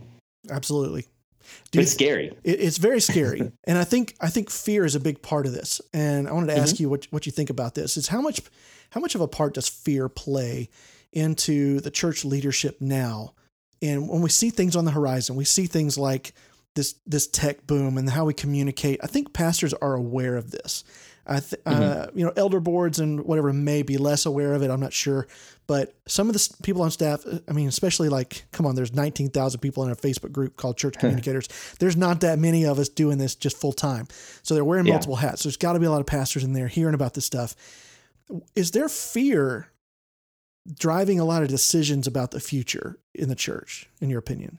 [0.49, 1.05] Absolutely.
[1.71, 2.27] But it's scary.
[2.43, 5.53] It, it's very scary, and I think I think fear is a big part of
[5.53, 5.81] this.
[5.93, 6.61] And I wanted to Mm-hmm.
[6.63, 7.97] ask you what what you think about this.
[7.97, 8.41] Is how much
[8.91, 10.69] how much of a part does fear play
[11.13, 13.33] into the church leadership now?
[13.81, 16.33] And when we see things on the horizon, we see things like
[16.75, 18.99] this this tech boom and how we communicate.
[19.03, 20.83] I think pastors are aware of this.
[21.27, 22.19] I th- uh, Mm-hmm.
[22.19, 24.69] you know, elder boards and whatever may be less aware of it.
[24.69, 25.27] I'm not sure,
[25.67, 28.93] but some of the people on staff, uh, I mean, especially like, come on, there's
[28.93, 31.47] 19,000 people in a Facebook group called Church Communicators.
[31.79, 34.07] There's not that many of us doing this just full time,
[34.43, 34.93] so they're wearing Yeah.
[34.93, 35.41] multiple hats.
[35.41, 37.55] So there's got to be a lot of pastors in there hearing about this stuff.
[38.55, 39.69] Is there fear
[40.79, 44.57] driving a lot of decisions about the future in the church, in your opinion?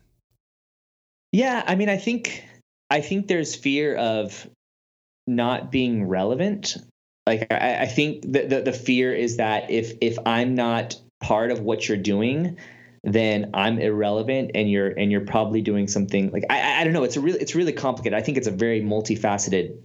[1.32, 2.44] Yeah, I mean, I think
[2.90, 4.48] I think there's fear of
[5.26, 6.76] not being relevant.
[7.26, 11.50] Like I, I think the, the the fear is that if if I'm not part
[11.50, 12.58] of what you're doing,
[13.02, 17.04] then I'm irrelevant, and you're and you're probably doing something like I I- don't know.
[17.04, 18.16] It's a really it's really complicated.
[18.18, 19.76] I think it's a very multifaceted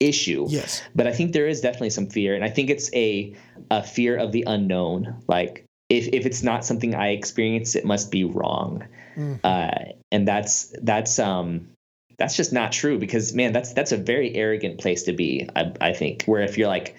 [0.00, 0.46] issue.
[0.48, 0.82] Yes.
[0.94, 3.34] But I think there is definitely some fear, and I think it's a
[3.70, 5.22] a fear of the unknown.
[5.28, 8.84] Like if if it's not something I experience, it must be wrong
[9.16, 9.38] Mm.
[9.44, 11.68] uh, and that's that's um
[12.18, 15.72] that's just not true because man that's that's a very arrogant place to be I,
[15.80, 16.96] I think where if you're like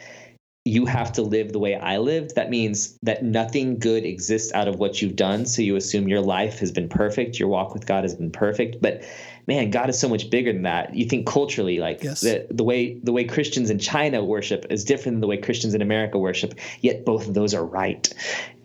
[0.67, 4.67] you have to live the way I lived that means that nothing good exists out
[4.67, 5.45] of what you've done.
[5.45, 8.81] So you assume your life has been perfect your walk with God has been perfect.
[8.81, 9.03] But
[9.47, 10.95] man God is so much bigger than that.
[10.95, 12.21] You think culturally like Yes.
[12.21, 15.75] the the way the way Christians in China worship is different than the way Christians
[15.75, 16.55] in America worship.
[16.81, 18.11] Yet both of those are right.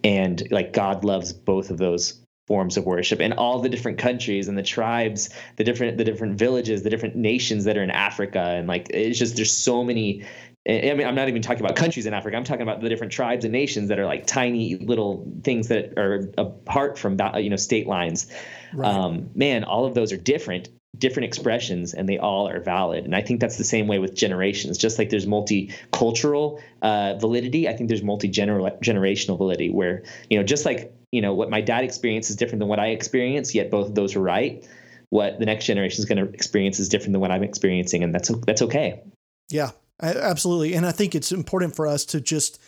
[0.03, 2.19] And like God loves both of those
[2.51, 6.37] forms of worship and all the different countries and the tribes the different the different
[6.37, 8.41] villages the different nations that are in africa.
[8.41, 10.25] And like it's just there's so many
[10.69, 12.37] i mean i'm not even talking about countries in africa.
[12.37, 15.97] I'm talking about the different tribes and nations that are like tiny little things that
[15.97, 18.27] are apart from you know state lines.
[18.75, 18.93] Right.
[18.93, 23.05] um, man all of those are different different expressions and they all are valid.
[23.05, 24.77] And i think that's the same way with generations.
[24.77, 30.67] Just like there's multicultural uh, validity i think there's multi-generational validity where you know just
[30.67, 33.89] like you know what my dad experienced is different than what i experience yet both
[33.89, 34.67] of those are right
[35.11, 38.15] what the next generation is going to experience is different than what i'm experiencing and
[38.15, 39.03] that's that's okay
[39.51, 39.71] Yeah,
[40.01, 40.75] absolutely.
[40.75, 42.61] And I think it's important for us to just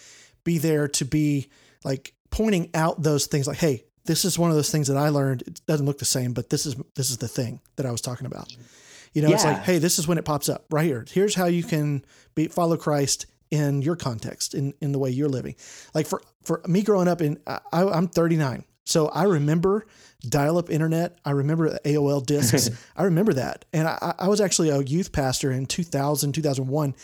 [0.44, 1.48] be there to be
[1.84, 5.08] like pointing out those things like, hey, this is one of those things that I
[5.08, 5.42] learned.
[5.42, 8.00] It doesn't look the same, but this is this is the thing that I was
[8.00, 8.54] talking about.
[9.12, 11.04] You know, it's like, hey, this is when it pops up right here.
[11.08, 15.28] Here's how you can be follow Christ in your context, in in the way you're
[15.28, 15.54] living.
[15.94, 19.86] Like for for me growing up in, I, I'm 39, so I remember
[20.28, 21.18] dial-up internet.
[21.24, 22.70] I remember AOL discs.
[22.96, 26.94] I remember that, and I, I was actually a youth pastor in 2000, 2001.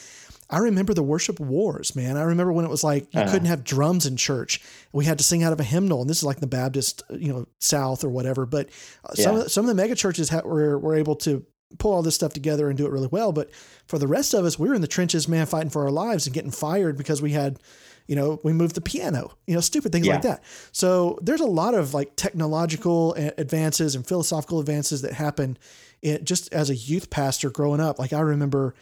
[0.50, 2.16] I remember the worship wars, man.
[2.16, 4.62] I remember when it was like you couldn't have drums in church.
[4.92, 7.30] We had to sing out of a hymnal, and this is like the Baptist, you
[7.30, 8.46] know, South or whatever.
[8.46, 8.70] But
[9.04, 9.38] uh, some Yeah.
[9.40, 11.44] of the, some of the mega churches ha- were were able to
[11.78, 13.32] pull all this stuff together and do it really well.
[13.32, 13.50] But
[13.86, 16.26] for the rest of us, we were in the trenches, man, fighting for our lives
[16.26, 17.58] and getting fired because we had,
[18.06, 20.14] you know, we moved the piano, you know, stupid things Yeah.
[20.14, 20.42] like that.
[20.72, 25.58] So there's a lot of like technological advances and philosophical advances that happen
[26.00, 27.98] in, just as a youth pastor growing up.
[27.98, 28.74] Like I remember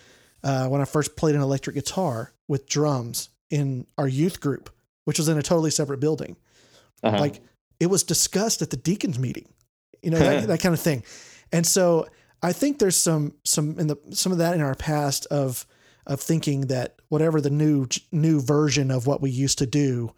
[0.44, 4.70] uh, when I first played an electric guitar with drums in our youth group,
[5.06, 6.36] which was in a totally separate building.
[7.02, 7.18] Uh-huh.
[7.18, 7.40] Like
[7.80, 9.48] it was discussed at the deacons meeting,
[10.02, 11.02] you know, that, that kind of thing.
[11.52, 12.06] And so
[12.42, 15.66] I think there's some, some in the, some of that in our past of,
[16.06, 20.12] of thinking that whatever the new, new version of what we used to do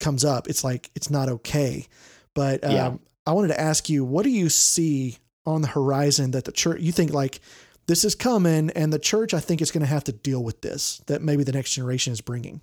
[0.00, 1.86] comes up, it's like, it's not okay.
[2.34, 2.94] But um, Yeah.
[3.26, 6.80] I wanted to ask you, what do you see on the horizon that the church,
[6.80, 7.40] you think like
[7.86, 10.60] this is coming and the church, I think is going to have to deal with
[10.60, 12.60] this, that maybe the next generation is bringing.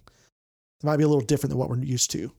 [0.82, 2.32] It might be a little different than what we're used to.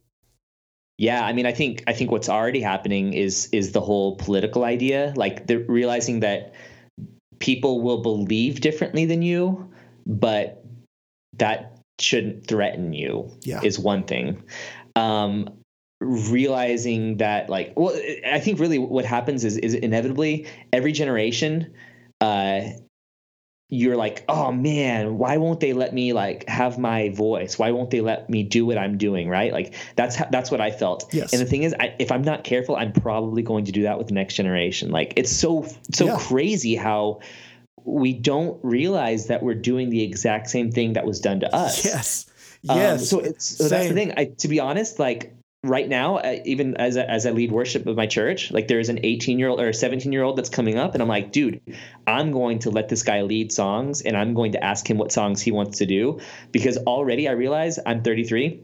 [1.01, 4.65] Yeah, I mean, I think I think what's already happening is is the whole political
[4.65, 6.53] idea, like the realizing that
[7.39, 9.73] people will believe differently than you,
[10.07, 10.63] but
[11.39, 13.31] that shouldn't threaten you.
[13.41, 13.63] Yeah.
[13.63, 14.45] is one thing.
[14.95, 15.49] Um,
[16.01, 17.99] realizing that, like, well,
[18.31, 21.73] I think really what happens is is inevitably every generation.
[22.21, 22.61] Uh,
[23.73, 27.57] you're like, oh man, why won't they let me like have my voice?
[27.59, 29.29] Why won't they let me do what I'm doing?
[29.29, 29.53] Right?
[29.53, 31.09] Like that's how, that's what I felt.
[31.15, 31.33] Yes.
[31.33, 33.97] And the thing is, I, if I'm not careful, I'm probably going to do that
[33.97, 34.91] with the next generation.
[34.91, 36.19] Like it's so so Yeah.
[36.19, 37.21] crazy how
[37.85, 41.85] we don't realize that we're doing the exact same thing that was done to us.
[41.85, 42.27] Yes.
[42.69, 43.09] Um, Yes.
[43.09, 44.13] so it's so that's the thing.
[44.17, 47.87] I, to be honest, like right now, uh, even as a, as I lead worship
[47.87, 50.49] of my church, like there's an 18 year old or a 17 year old that's
[50.49, 51.61] coming up, and I'm like, dude,
[52.07, 55.13] I'm going to let this guy lead songs, and I'm going to ask him what
[55.13, 56.21] songs he wants to do,
[56.53, 58.63] because already I realize I'm 33.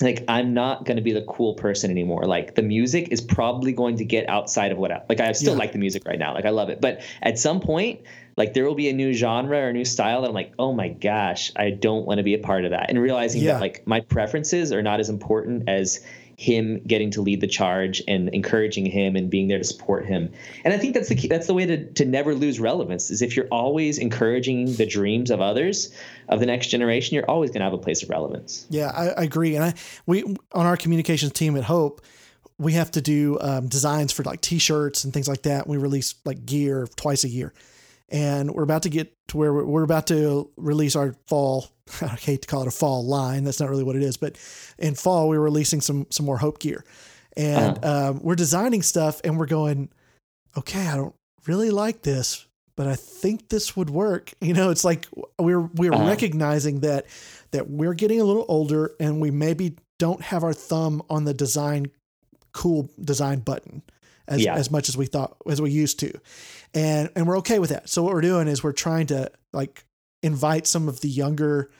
[0.00, 2.22] Like I'm not going to be the cool person anymore.
[2.24, 5.54] Like the music is probably going to get outside of what I, like I still
[5.54, 5.58] Yeah.
[5.58, 6.34] like the music right now.
[6.34, 8.02] Like I love it, but at some point,
[8.36, 10.72] like there will be a new genre or a new style that I'm like, oh
[10.72, 12.90] my gosh, I don't want to be a part of that.
[12.90, 13.54] And realizing Yeah.
[13.54, 15.98] that like my preferences are not as important as
[16.38, 20.32] him getting to lead the charge and encouraging him and being there to support him.
[20.64, 23.22] And I think that's the key, that's the way to to never lose relevance is
[23.22, 25.92] if you're always encouraging the dreams of others
[26.28, 28.66] of the next generation, you're always going to have a place of relevance.
[28.70, 29.56] Yeah, I, I agree.
[29.56, 29.74] And I
[30.06, 32.02] we on our communications team at Hope,
[32.56, 35.66] we have to do um, designs for like T-shirts and things like that.
[35.66, 37.52] We release like gear twice a year,
[38.10, 41.66] and we're about to get to where we're, we're about to release our fall.
[42.02, 43.44] I hate to call it a fall line.
[43.44, 44.36] That's not really what it is, but
[44.78, 46.84] in fall we're releasing some some more Hope gear,
[47.36, 49.88] and um, we're designing stuff, and we're going,
[50.56, 51.14] okay, I don't
[51.46, 52.46] really like this,
[52.76, 54.32] but I think this would work.
[54.40, 55.06] You know, it's like
[55.38, 56.06] we're we're Uh-huh.
[56.06, 57.06] recognizing that
[57.52, 61.34] that we're getting a little older and we maybe don't have our thumb on the
[61.34, 61.90] design
[62.52, 63.82] cool design button
[64.26, 64.54] as, Yeah.
[64.56, 66.12] as much as we thought as we used to.
[66.74, 67.88] And and we're okay with that.
[67.88, 69.84] So what we're doing is we're trying to like
[70.22, 71.70] invite some of the younger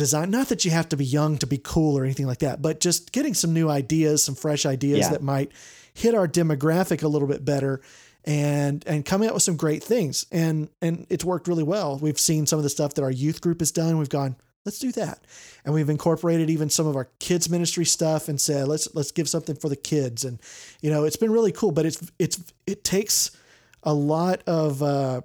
[0.00, 2.62] design not that you have to be young to be cool or anything like that,
[2.62, 5.10] but just getting some new ideas, some fresh ideas Yeah.
[5.10, 5.52] that might
[5.92, 7.82] hit our demographic a little bit better
[8.24, 10.24] and and coming up with some great things.
[10.32, 11.98] And and it's worked really well.
[11.98, 13.98] We've seen some of the stuff that our youth group has done.
[13.98, 15.20] We've gone, let's do that.
[15.64, 19.28] And we've incorporated even some of our kids ministry stuff and said, let's let's give
[19.28, 20.24] something for the kids.
[20.24, 20.40] And
[20.80, 23.30] you know, it's been really cool, but it's it's it takes
[23.82, 25.20] a lot of uh,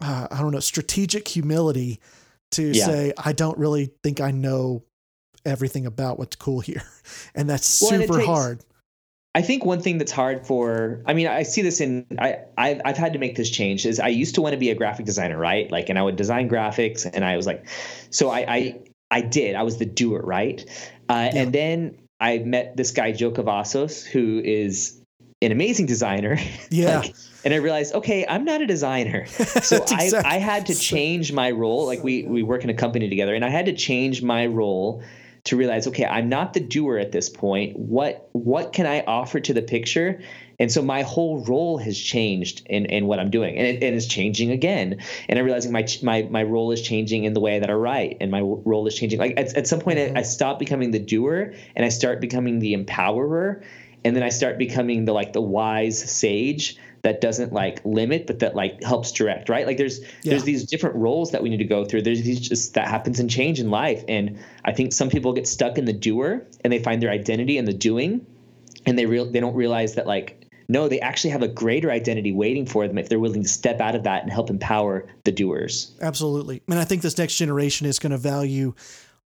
[0.00, 2.00] uh I don't know, strategic humility
[2.52, 2.86] to Yeah.
[2.86, 4.82] say I don't really think I know
[5.44, 6.82] everything about what's cool here.
[7.34, 8.60] And that's Well, and super takes- hard.
[9.34, 12.80] I think one thing that's hard for I mean I see this in I I've,
[12.84, 15.06] I've had to make this change is I used to want to be a graphic
[15.06, 17.66] designer right like and I would design graphics and I was like
[18.10, 18.80] so I I,
[19.10, 20.64] I did I was the doer right
[21.08, 21.40] uh, Yeah.
[21.42, 25.00] and then I met this guy Joe Cavazos who is
[25.40, 26.38] an amazing designer
[26.70, 27.00] Yeah.
[27.00, 29.26] Like, and I realized okay I'm not a designer.
[29.68, 31.86] So That's I, I had to change my role.
[31.86, 35.02] Like we we work in a company together and I had to change my role
[35.44, 37.78] to realize okay i'm not the doer at this point.
[37.78, 40.20] What what can i offer to the picture?
[40.60, 44.06] And so my whole role has changed in, in what i'm doing and it, it's
[44.06, 44.98] changing again.
[45.28, 48.18] And i'm realizing my my my role is changing in the way that i write
[48.20, 49.18] and my role is changing.
[49.18, 52.58] Like at, at some point I, I stop becoming the doer and i start becoming
[52.58, 53.62] the empowerer
[54.04, 58.38] and then i start becoming the like the wise sage that doesn't like limit but
[58.40, 60.30] that like helps direct right like there's Yeah.
[60.30, 63.20] there's these different roles that we need to go through there's these just that happens
[63.20, 66.72] in change in life and i think some people get stuck in the doer and
[66.72, 68.26] they find their identity in the doing
[68.86, 72.32] and they real they don't realize that like no they actually have a greater identity
[72.32, 75.32] waiting for them if they're willing to step out of that and help empower the
[75.32, 76.62] doers Absolutely.
[76.68, 78.74] And I think this next generation is going to value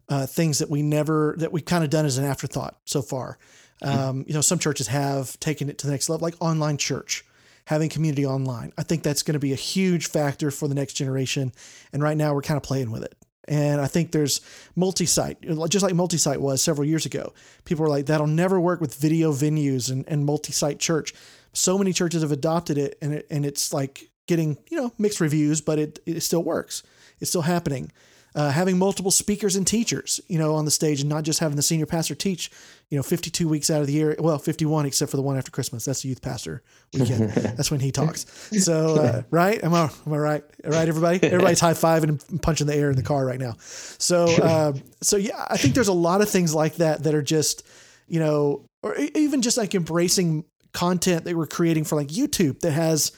[0.09, 3.37] uh, things that we never, that we've kind of done as an afterthought so far.
[3.81, 7.25] Um, you know, some churches have taken it to the next level, like online church
[7.67, 8.71] having community online.
[8.77, 11.51] I think that's going to be a huge factor for the next generation.
[11.91, 13.13] And right now we're kind of playing with it.
[13.45, 14.39] And I think there's
[14.77, 17.33] multi-site, just like multi-site was several years ago.
[17.65, 21.13] People were like, that'll never work with video venues and, and multi-site church.
[21.51, 25.19] So many churches have adopted it and it, and it's like getting, you know, mixed
[25.19, 26.83] reviews, but it, it still works.
[27.19, 27.91] It's still happening
[28.37, 31.55] uh, having multiple speakers and teachers, you know, on the stage and not just having
[31.55, 32.51] the senior pastor teach,
[32.91, 34.15] you know, 52 weeks out of the year.
[34.19, 35.85] Well, 51 except for the one after Christmas.
[35.85, 36.61] That's the youth pastor
[36.93, 37.31] weekend.
[37.31, 38.27] That's when he talks.
[38.63, 39.61] So, uh, right?
[39.63, 40.43] Am I, am I right?
[40.63, 41.21] All right, everybody?
[41.23, 43.55] Everybody's high fiving and punching the air in the car right now.
[43.59, 47.23] So, uh, so yeah, I think there's a lot of things like that that are
[47.23, 47.65] just,
[48.07, 52.71] you know, or even just like embracing content that we're creating for like YouTube that
[52.71, 53.13] has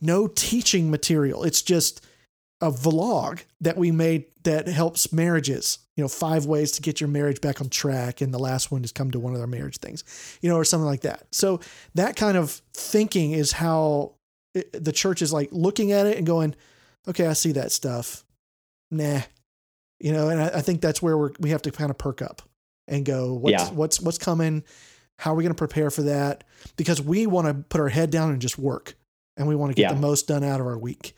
[0.00, 1.44] no teaching material.
[1.44, 2.02] It's just,
[2.62, 5.80] a vlog that we made that helps marriages.
[5.96, 8.82] You know, five ways to get your marriage back on track, and the last one
[8.84, 10.04] is come to one of their marriage things.
[10.40, 11.26] You know, or something like that.
[11.32, 11.60] So
[11.94, 14.14] that kind of thinking is how
[14.54, 16.54] it, the church is like looking at it and going,
[17.06, 18.24] "Okay, I see that stuff."
[18.90, 19.22] Nah,
[20.00, 22.22] you know, and I, I think that's where we're we have to kind of perk
[22.22, 22.42] up
[22.86, 23.70] and go, "What's yeah.
[23.70, 24.62] what's what's coming?
[25.18, 26.44] How are we going to prepare for that?"
[26.76, 28.94] Because we want to put our head down and just work,
[29.36, 29.94] and we want to get yeah.
[29.94, 31.14] the most done out of our week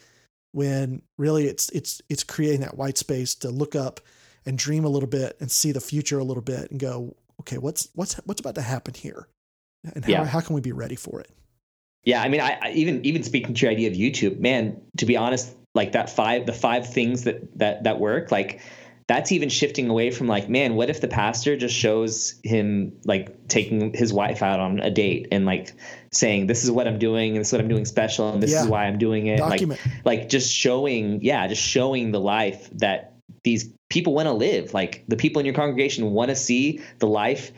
[0.55, 4.01] when really it's it's it's creating that white space to look up
[4.47, 7.59] and dream a little bit and see the future a little bit and go okay
[7.59, 9.27] what's what's what's about to happen here
[9.95, 10.25] and how, yeah.
[10.25, 11.29] how can we be ready for it
[12.05, 15.07] yeah i mean I, I, even even speaking to your idea of youtube man to
[15.07, 18.61] be honest like that five the five things that that that work like
[19.07, 23.49] that's even shifting away from like, man, what if the pastor just shows him like
[23.49, 25.75] taking his wife out on a date and like
[26.11, 28.53] saying, this is what I'm doing, and this is what I'm doing special, and this
[28.53, 28.63] yeah.
[28.63, 29.39] is why I'm doing it.
[29.39, 29.81] Document.
[29.85, 34.73] Like, like just showing, yeah, just showing the life that these people want to live.
[34.73, 37.53] Like the people in your congregation want to see the life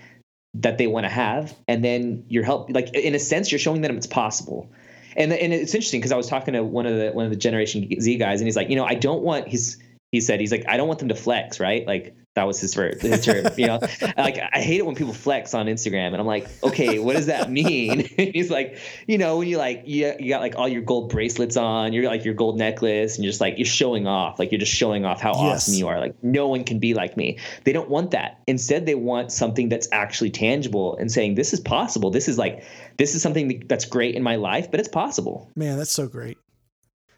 [0.55, 3.83] that they want to have, and then you're help like in a sense you're showing
[3.83, 4.71] them it's possible.
[5.17, 7.37] And, and it's interesting because I was talking to one of the one of the
[7.39, 9.79] Generation Z guys, and he's like, you know, I don't want his
[10.17, 11.87] he said he's like I don't want them to flex, right?
[11.87, 13.79] Like that was his word, his term, you know.
[14.17, 17.27] like I hate it when people flex on Instagram, and I'm like, okay, what does
[17.27, 18.01] that mean?
[18.17, 21.57] he's like, you know, when you like you, you got like all your gold bracelets
[21.57, 24.59] on, you're like your gold necklace, and you're just like you're showing off, like you're
[24.59, 25.39] just showing off how yes.
[25.39, 26.01] awesome you are.
[26.01, 27.39] Like no one can be like me.
[27.65, 28.41] They don't want that.
[28.47, 32.11] Instead, they want something that's actually tangible and saying this is possible.
[32.11, 32.65] This is like
[32.97, 35.51] this is something that's great in my life, but it's possible.
[35.57, 36.39] Man, that's so great.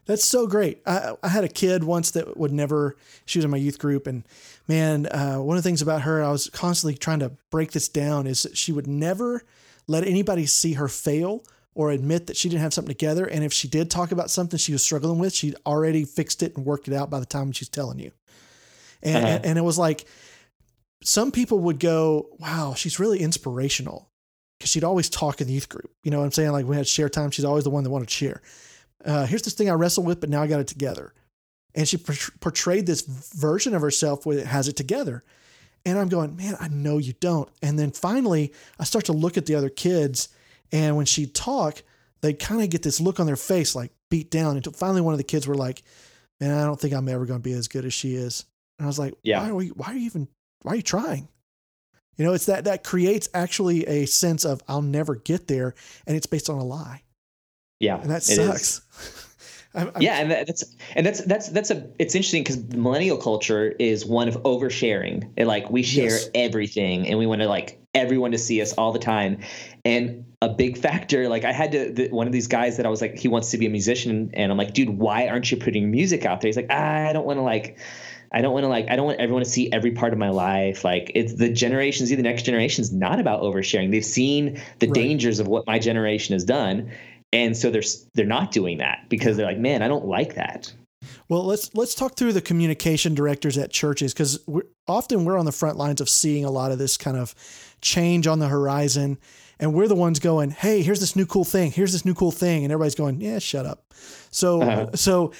[0.09, 0.81] That's so great.
[0.87, 4.07] I, I had a kid once that would never, she was in my youth group.
[4.07, 4.23] And
[4.67, 7.87] man, uh, one of the things about her, I was constantly trying to break this
[7.87, 9.43] down, is that she would never
[9.85, 11.43] let anybody see her fail
[11.75, 13.23] or admit that she didn't have something together.
[13.23, 16.57] And if she did talk about something she was struggling with, she'd already fixed it
[16.57, 18.09] and worked it out by the time she's telling you.
[19.03, 19.27] And, uh-huh.
[19.27, 20.05] and, and it was like,
[21.03, 24.09] some people would go, wow, she's really inspirational
[24.57, 25.91] because she'd always talk in the youth group.
[26.03, 26.51] You know what I'm saying?
[26.51, 27.29] Like we had share time.
[27.29, 28.41] She's always the one that wanted to share
[29.05, 31.13] uh, here's this thing I wrestled with, but now I got it together.
[31.75, 35.23] And she portrayed this version of herself where it has it together.
[35.85, 37.49] And I'm going, man, I know you don't.
[37.61, 40.29] And then finally, I start to look at the other kids.
[40.71, 41.83] And when she talk,
[42.21, 44.57] they kind of get this look on their face, like beat down.
[44.57, 45.83] Until finally, one of the kids were like,
[46.39, 48.45] man, I don't think I'm ever going to be as good as she is.
[48.77, 49.41] And I was like, yeah.
[49.41, 50.27] why are we, why are you even,
[50.63, 51.29] why are you trying?
[52.17, 55.75] You know, it's that, that creates actually a sense of I'll never get there.
[56.05, 57.03] And it's based on a lie.
[57.79, 58.81] Yeah, and that sucks.
[59.75, 60.63] I'm, I'm, yeah, and that's
[60.95, 65.31] and that's that's that's a it's interesting because millennial culture is one of oversharing.
[65.37, 66.29] And like we share yes.
[66.33, 69.41] everything, and we want to like everyone to see us all the time.
[69.85, 72.89] And a big factor, like I had to the, one of these guys that I
[72.89, 75.57] was like, he wants to be a musician, and I'm like, dude, why aren't you
[75.57, 76.49] putting music out there?
[76.49, 77.77] He's like, ah, I don't want to like.
[78.31, 80.29] I don't want to like I don't want everyone to see every part of my
[80.29, 80.83] life.
[80.83, 83.89] Like it's the Generation Z, the next generation is not about oversharing.
[83.89, 84.93] They've seen the right.
[84.93, 86.91] dangers of what my generation has done
[87.33, 87.83] and so they're
[88.15, 90.73] they're not doing that because they're like man i don't like that.
[91.29, 94.39] Well let's let's talk through the communication directors at churches because
[94.87, 97.33] often we're on the front lines of seeing a lot of this kind of
[97.81, 99.17] change on the horizon.
[99.61, 101.71] And we're the ones going hey here's this new cool thing.
[101.71, 102.63] Here's this new cool thing.
[102.63, 103.93] And everybody's going yeah shut up.
[104.31, 104.95] So uh-huh.
[104.95, 105.31] so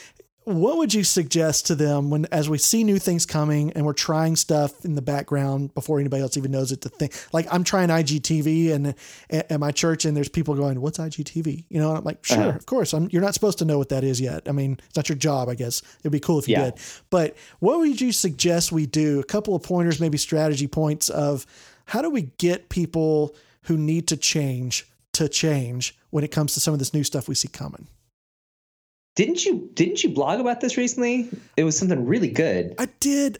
[0.50, 3.94] what would you suggest to them when as we see new things coming and we're
[3.94, 7.14] trying stuff in the background before anybody else even knows it to think?
[7.32, 8.96] Like i'm trying igtv and
[9.30, 12.40] at my church and there's people going what's igtv you know and i'm like sure
[12.40, 12.50] uh-huh.
[12.50, 12.94] of course.
[12.94, 14.48] I'm, you're not supposed to know what that is yet.
[14.48, 15.84] I mean it's not your job i guess.
[16.00, 16.72] It'd be cool if you yeah.
[16.72, 16.74] did.
[17.10, 19.20] But what would you suggest we do?
[19.20, 21.46] A couple of pointers maybe strategy points of
[21.86, 26.60] how do we get people who need to change to change when it comes to
[26.60, 27.88] some of this new stuff we see coming
[29.20, 31.28] didn't you didn't you blog about this recently?
[31.58, 32.74] It was something really good.
[32.80, 33.40] I did.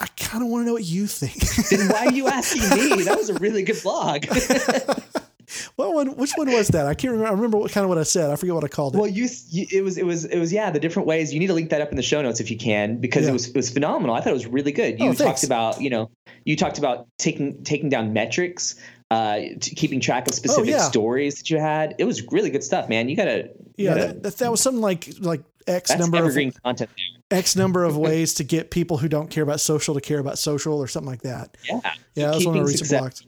[0.00, 1.38] I kind of want to know what you think.
[1.70, 2.62] then why are you asking
[2.96, 3.04] me?
[3.04, 4.24] That was a really good blog.
[5.76, 6.16] what one?
[6.16, 6.86] Which one was that?
[6.88, 7.28] I can't remember.
[7.28, 8.30] I remember what kind of what I said.
[8.30, 8.98] I forget what I called it.
[8.98, 11.32] Well, you, you, it was it was it was yeah the different ways.
[11.32, 13.30] You need to link that up in the show notes if you can because Yeah.
[13.30, 14.16] it was it was phenomenal.
[14.16, 14.98] I thought it was really good.
[14.98, 16.10] You Oh, talked about you know
[16.44, 18.74] you talked about taking taking down metrics,
[19.12, 20.82] uh, keeping track of specific Oh, yeah.
[20.88, 21.94] stories that you had.
[21.98, 23.08] It was really good stuff, man.
[23.08, 26.34] You gotta you yeah, gotta- that, that, was something like like X number of
[26.64, 26.90] content.
[27.30, 30.38] X number of ways to get people who don't care about social to care about
[30.38, 31.56] social or something like that.
[31.68, 31.80] Yeah,
[32.14, 33.22] Yeah, that was one of the recent blocks.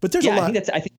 [0.00, 0.44] But there's yeah, a I lot.
[0.46, 0.92] think that's I think.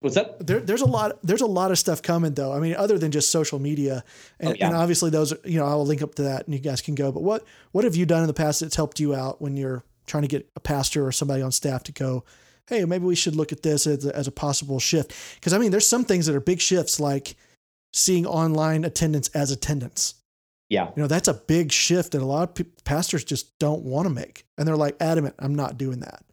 [0.00, 0.38] What's up?
[0.46, 3.10] there, there's a lot there's a lot of stuff coming though i mean other than
[3.10, 4.04] just social media
[4.38, 4.66] and, Oh, yeah.
[4.66, 6.82] and obviously those are- you know i will link up to that and you guys
[6.82, 7.42] can go but what
[7.72, 10.28] what have you done in the past that's helped you out when you're trying to
[10.28, 12.22] get a pastor or somebody on staff to go
[12.68, 15.58] hey maybe we should look at this as a, as a possible shift because i
[15.58, 17.36] mean there's some things that are big shifts like
[17.92, 20.14] seeing online attendance as attendance
[20.68, 23.82] Yeah, you know that's a big shift that a lot of p- pastors just don't
[23.82, 26.24] want to make and they're like adamant i'm not doing that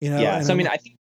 [0.00, 0.36] you know yeah.
[0.36, 0.96] and So I I'm mean, I think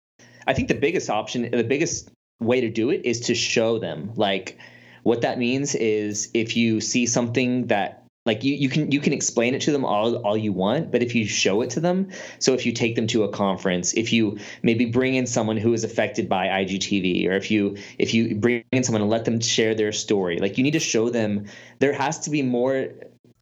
[0.47, 4.13] I think the biggest option, the biggest way to do it is to show them.
[4.17, 4.59] Like
[5.03, 8.00] what that means is if you see something that
[8.31, 11.03] like you, you can you can explain it to them all all you want, but
[11.03, 14.12] if you show it to them, so if you take them to a conference, if
[14.12, 18.37] you maybe bring in someone who is affected by IGTV, or if you if you
[18.37, 21.47] bring in someone and let them share their story, like you need to show them
[21.81, 22.91] there has to be more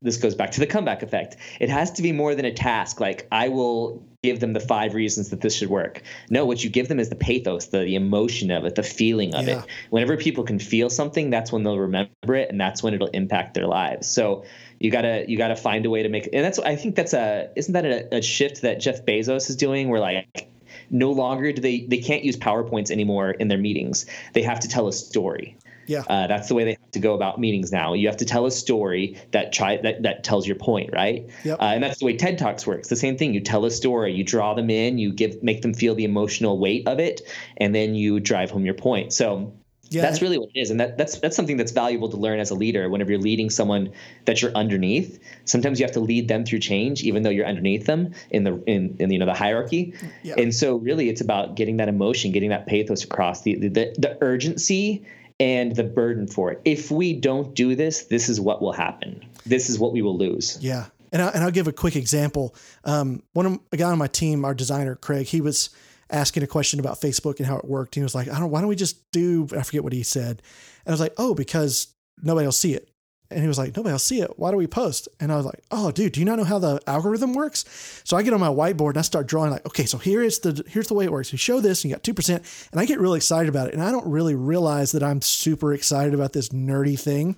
[0.00, 1.36] this goes back to the comeback effect.
[1.60, 3.00] It has to be more than a task.
[3.00, 6.02] Like I will give them the five reasons that this should work.
[6.28, 9.34] No, what you give them is the pathos, the, the emotion of it, the feeling
[9.34, 9.60] of Yeah.
[9.60, 9.64] it.
[9.90, 13.54] Whenever people can feel something, that's when they'll remember it, and that's when it'll impact
[13.54, 14.08] their lives.
[14.08, 14.44] So
[14.78, 16.28] you gotta you gotta find a way to make.
[16.32, 19.56] And that's I think that's a isn't that a, a shift that Jeff Bezos is
[19.56, 20.48] doing, where like
[20.90, 24.06] no longer do they they can't use powerpoints anymore in their meetings.
[24.32, 25.56] They have to tell a story.
[25.86, 27.94] yeah Uh, that's the way they have to go about meetings now.
[27.94, 31.28] You have to tell a story that try that, that tells your point, right?
[31.44, 31.60] Yep.
[31.60, 32.88] Uh, and that's the way TED Talks works.
[32.88, 33.34] The same thing.
[33.34, 36.58] You tell a story, you draw them in, you give make them feel the emotional
[36.58, 37.22] weight of it,
[37.56, 39.12] and then you drive home your point.
[39.12, 39.52] So
[39.90, 42.40] yeah that's really what it is, and that, that's that's something that's valuable to learn
[42.40, 42.88] as a leader.
[42.88, 43.92] Whenever you're leading someone
[44.24, 47.86] that you're underneath, sometimes you have to lead them through change, even though you're underneath
[47.86, 49.94] them in the in, in you know the hierarchy.
[50.22, 50.34] Yeah.
[50.38, 54.18] And so really, it's about getting that emotion, getting that pathos across, the the, the
[54.20, 55.04] urgency
[55.40, 56.60] and the burden for it.
[56.64, 59.24] If we don't do this, this is what will happen.
[59.46, 60.58] This is what we will lose.
[60.60, 60.86] Yeah.
[61.12, 62.54] And, I, and I'll give a quick example.
[62.84, 65.70] Um, one of a guy on my team, our designer, Craig, he was
[66.10, 67.94] asking a question about Facebook and how it worked.
[67.94, 70.40] He was like, I don't, why don't we just do, I forget what he said.
[70.84, 71.88] And I was like, oh, because
[72.22, 72.88] nobody will see it.
[73.30, 74.38] And he was like, nobody will see it.
[74.38, 75.06] Why do we post?
[75.20, 78.00] And I was like, oh, dude, do you not know how the algorithm works?
[78.04, 80.38] So I get on my whiteboard and I start drawing like, okay, so here is
[80.38, 81.30] the, here's the way it works.
[81.30, 82.68] You show this and you got 2%.
[82.72, 83.74] And I get really excited about it.
[83.74, 87.36] And I don't really realize that I'm super excited about this nerdy thing.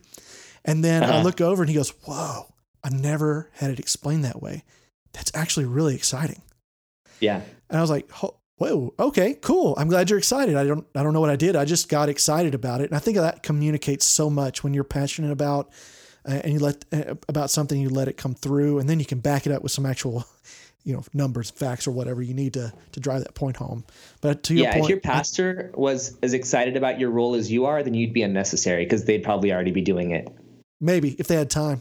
[0.64, 1.22] And then I Uh-huh.
[1.22, 2.54] look over and he goes, whoa,
[2.84, 4.62] I never had it explained that way.
[5.12, 6.40] That's actually really exciting.
[7.18, 7.40] Yeah.
[7.68, 9.74] And I was like, "Ho- whoa, okay, cool.
[9.78, 10.54] I'm glad you're excited.
[10.54, 11.56] I don't, I don't know what I did.
[11.56, 12.90] I just got excited about it.
[12.90, 15.70] And I think that communicates so much when you're passionate about,
[16.28, 19.06] uh, and you let uh, about something, you let it come through, and then you
[19.06, 20.26] can back it up with some actual,
[20.84, 23.82] you know, numbers, facts, or whatever you need to to drive that point home.
[24.20, 27.50] But to your yeah, point, if your pastor was as excited about your role as
[27.50, 30.28] you are, then you'd be unnecessary because they'd probably already be doing it.
[30.82, 31.80] maybe if they had time,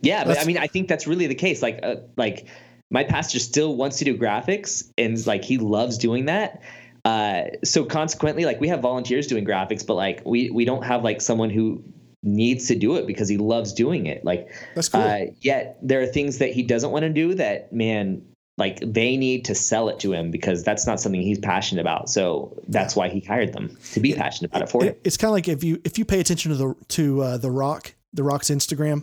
[0.00, 1.60] Yeah, but I mean, I think that's really the case.
[1.60, 2.46] Like, uh, like
[2.94, 6.62] my pastor still wants to do graphics, and like he loves doing that.
[7.04, 11.04] Uh, so consequently, like we have volunteers doing graphics, but like we we don't have
[11.04, 11.82] like someone who
[12.22, 14.24] needs to do it because he loves doing it.
[14.24, 15.02] Like, that's cool.
[15.02, 18.22] uh, yet there are things that he doesn't want to do that man.
[18.56, 22.08] Like they need to sell it to him because that's not something he's passionate about.
[22.08, 24.88] So that's why he hired them to be passionate about it for him.
[24.90, 27.36] It- it's kind of like if you if you pay attention to the to uh,
[27.36, 29.02] the Rock, the Rock's Instagram.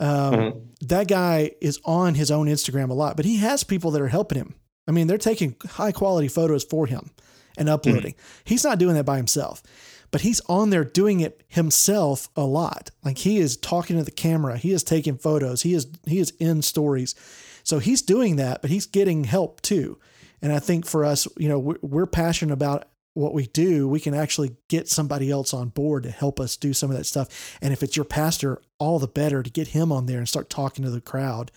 [0.00, 0.60] Um, Mhm.
[0.88, 4.08] That guy is on his own Instagram a lot, but he has people that are
[4.08, 4.54] helping him.
[4.88, 7.10] I mean, they're taking high quality photos for him
[7.58, 8.14] and uploading.
[8.44, 9.62] He's not doing that by himself,
[10.10, 12.90] but he's on there doing it himself a lot.
[13.04, 16.32] Like he is talking to the camera, he is taking photos, he is he is
[16.40, 17.14] in stories.
[17.62, 19.98] So he's doing that, but he's getting help too.
[20.42, 23.88] And I think for us, you know, we're, we're passionate about what we do.
[23.88, 27.04] We can actually get somebody else on board to help us do some of that
[27.04, 27.58] stuff.
[27.60, 30.48] And if it's your pastor, all the better to get him on there and start
[30.48, 31.50] talking to the crowd.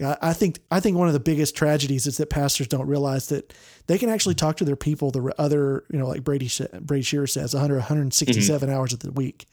[0.00, 3.28] I I think I think one of the biggest tragedies is that pastors don't realize
[3.28, 3.52] that
[3.86, 7.02] they can actually talk to their people the other, you know, like Brady sa- Brady
[7.02, 8.76] Shearer says, 100, 167 mm-hmm.
[8.76, 9.46] hours of the week.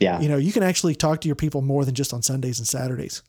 [0.00, 0.20] Yeah.
[0.20, 2.68] You know, you can actually talk to your people more than just on Sundays and
[2.68, 3.22] Saturdays.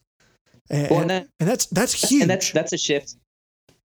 [0.70, 2.22] And, Well, and, and that- and that's that's huge.
[2.22, 3.16] And that's that's a shift.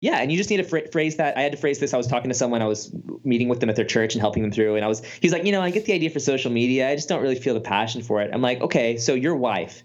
[0.02, 1.38] Yeah, and you just need to phr- phrase that.
[1.38, 1.94] I had to phrase this.
[1.94, 2.60] I was talking to someone.
[2.60, 2.92] I was
[3.22, 4.74] meeting with them at their church and helping them through.
[4.74, 6.90] And I was, he's like, you know, I get the idea for social media.
[6.90, 8.30] I just don't really feel the passion for it.
[8.34, 9.84] I'm like, okay, so your wife,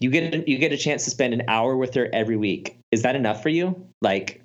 [0.00, 2.78] you get a, you get a chance to spend an hour with her every week.
[2.90, 3.86] Is that enough for you?
[4.00, 4.42] Like,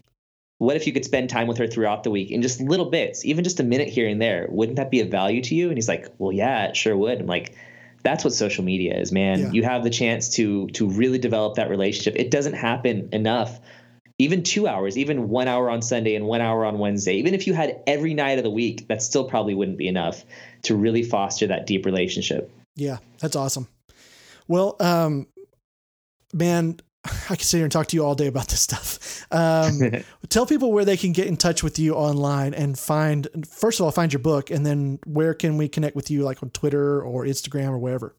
[0.58, 3.24] what if you could spend time with her throughout the week in just little bits,
[3.24, 4.48] even just a minute here and there?
[4.50, 5.70] Wouldn't that be of value to you?
[5.70, 7.22] And he's like, well, yeah, it sure would.
[7.22, 7.56] I'm like,
[8.04, 9.40] that's what social media is, man.
[9.40, 9.52] Yeah.
[9.52, 12.16] You have the chance to to really develop that relationship.
[12.18, 13.62] It doesn't happen enough.
[14.20, 17.48] Even two hours, even one hour on Sunday and one hour on Wednesday, even if
[17.48, 20.24] you had every night of the week, that still probably wouldn't be enough
[20.64, 22.52] to really foster that deep relationship.
[22.76, 23.68] Yeah, that's awesome.
[24.48, 25.28] Well, um,
[26.34, 29.26] man, I can sit here and talk to you all day about this stuff.
[29.32, 29.80] Um,
[30.30, 33.86] tell people where they can get in touch with you online and find, first of
[33.86, 37.02] all, find your book, and then where can we connect with you, like on Twitter
[37.02, 38.16] or Instagram or wherever?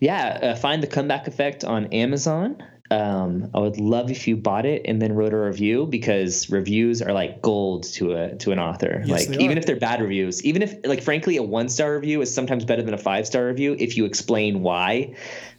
[0.00, 2.62] Yeah, uh, find the comeback effect on Amazon.
[2.92, 7.00] Um, I would love if you bought it and then wrote a review because reviews
[7.00, 9.02] are like gold to a to an author.
[9.06, 12.20] Yes, like even if they're bad reviews, even if like frankly a one star review
[12.20, 15.14] is sometimes better than a five star review if you explain why,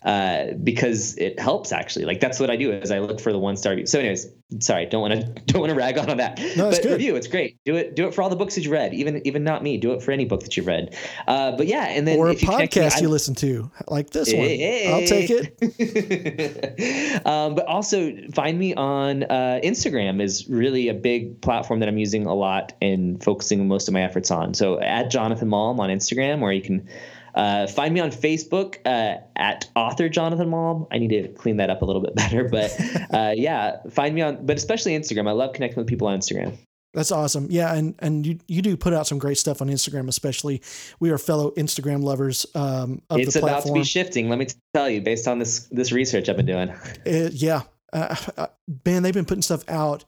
[0.06, 2.06] uh, because it helps actually.
[2.06, 3.86] Like that's what I do is I look for the one star review.
[3.86, 4.28] So, anyways,
[4.60, 6.39] sorry, don't want to don't want to rag on on that.
[6.58, 6.91] No, it's but good.
[6.93, 7.58] review, it's great.
[7.66, 9.78] Do it do it for all the books that you read, even even not me.
[9.78, 10.95] Do it for any book that you've read.
[11.28, 14.34] Uh, but yeah, and then Or a connect me, podcast you listen to, like this
[14.34, 14.41] one.
[14.41, 15.56] I'll take it.
[15.62, 17.26] it.
[17.26, 21.97] um, but also find me on uh, Instagram is really a big platform that I'm
[21.97, 24.54] using a lot and focusing most of my efforts on.
[24.54, 26.89] So at Jonathan Malm on Instagram, where you can
[27.36, 30.88] uh, find me on Facebook uh, at author Jonathan Malm.
[30.92, 32.76] I need to clean that up a little bit better, but
[33.14, 35.28] uh, yeah, find me on, but especially Instagram.
[35.28, 36.58] I love connecting with people on Instagram.
[36.94, 37.48] That's awesome.
[37.50, 40.62] Yeah, and and you you do put out some great stuff on Instagram, especially.
[41.00, 44.30] We are fellow Instagram lovers um, of it's the about to be shifting.
[44.30, 46.72] Let me tell you, based on this this research I've been doing.
[47.06, 48.48] It- yeah, uh, uh,
[48.86, 50.06] man, they've been putting stuff out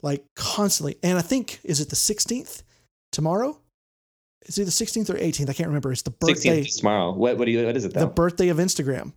[0.00, 2.62] like constantly, and I think is it the sixteenth
[3.10, 3.58] tomorrow?
[4.46, 5.50] Is it the sixteenth or eighteenth?
[5.50, 5.92] I can't remember.
[5.92, 7.12] It's the birthday, 16th tomorrow.
[7.12, 8.00] What what do you what is it though?
[8.00, 9.12] the birthday of Instagram.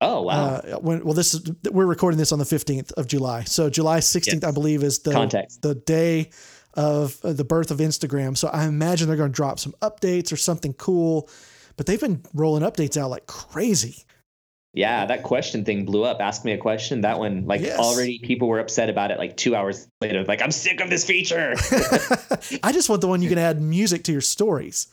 [0.00, 0.44] oh wow.
[0.56, 4.00] Uh, when, well, this is we're recording this on the fifteenth of July, so July
[4.00, 4.50] sixteenth, Yes.
[4.50, 5.62] I believe, is the Context.
[5.62, 6.30] the day
[6.74, 8.36] of uh, the birth of Instagram.
[8.36, 11.28] So I imagine they're going to drop some updates or something cool.
[11.76, 14.04] But they've been rolling updates out like crazy.
[14.74, 16.20] Yeah, that question thing blew up.
[16.20, 17.02] Ask me a question.
[17.02, 17.78] That one, like Yes.
[17.78, 20.24] already people were upset about it like two hours later.
[20.24, 21.54] Like, I'm sick of this feature.
[22.62, 24.88] I just want the one you can add music to your stories.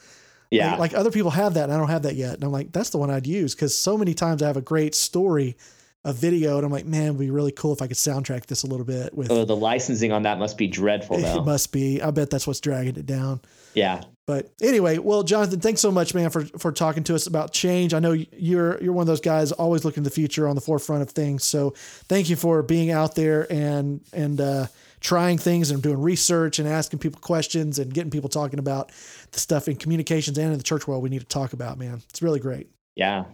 [0.51, 0.71] yeah.
[0.71, 2.35] Like, like other people have that, and I don't have that yet.
[2.35, 4.61] And I'm like, that's the one I'd use because so many times I have a
[4.61, 5.57] great story,
[6.05, 8.61] a video, and I'm like, man, it'd be really cool if I could soundtrack this
[8.63, 9.31] a little bit with.
[9.31, 12.01] oh, the licensing on that must be dreadful it must be.
[12.01, 13.41] I bet that's what's dragging it down.
[13.73, 14.01] yeah.
[14.27, 17.93] But anyway, well, Jonathan, thanks so much, man, for for talking to us about change.
[17.93, 20.61] I know you're you're one of those guys always looking to the future on the
[20.61, 21.43] forefront of things.
[21.43, 21.71] So
[22.07, 24.67] thank you for being out there and and uh,
[24.99, 28.91] trying things and doing research and asking people questions and getting people talking about
[29.31, 31.77] the stuff in communications and in the church world we need to talk about.
[31.79, 32.69] Man, it's really great.
[32.95, 33.25] Yeah.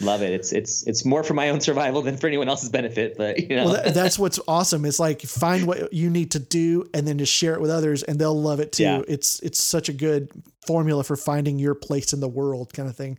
[0.00, 0.32] Love it.
[0.32, 3.16] It's it's it's more for my own survival than for anyone else's benefit.
[3.16, 4.84] But you know, Well, that, that's what's awesome.
[4.84, 8.02] It's like find what you need to do and then just share it with others,
[8.02, 8.82] and they'll love it too.
[8.82, 9.02] Yeah.
[9.06, 10.30] It's it's such a good
[10.66, 13.18] formula for finding your place in the world, kind of thing.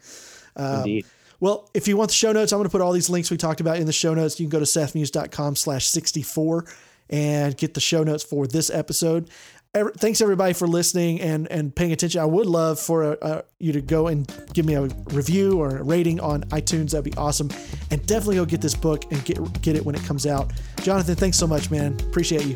[0.56, 1.06] Um, indeed.
[1.40, 3.38] Well, if you want the show notes, I'm going to put all these links we
[3.38, 4.40] talked about in the show notes.
[4.40, 6.66] You can go to sethmuse.com slash 64
[7.10, 9.30] and get the show notes for this episode.
[9.76, 12.22] Ever- Thanks everybody for listening and, and paying attention.
[12.22, 15.84] I would love for uh, you to go and give me a review or a
[15.84, 16.92] rating on iTunes.
[16.92, 17.50] That'd be awesome.
[17.92, 20.54] And definitely go get this book and get, get it when it comes out.
[20.82, 21.98] Jonathan, thanks so much, man.
[22.08, 22.56] Appreciate you.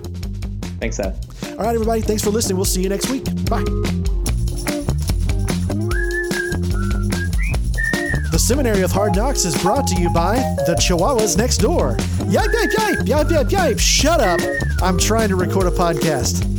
[0.80, 1.52] Thanks, Seth.
[1.52, 2.00] All right, everybody.
[2.00, 2.56] Thanks for listening.
[2.56, 3.26] We'll see you next week.
[3.50, 3.66] Bye.
[8.32, 11.98] The Seminary of Hard Knocks is brought to you by the Chihuahuas Next Door.
[12.30, 13.80] Yipe, yipe, yipe, yipe, yipe, yipe.
[13.80, 14.40] Shut up.
[14.82, 16.59] I'm trying to record a podcast.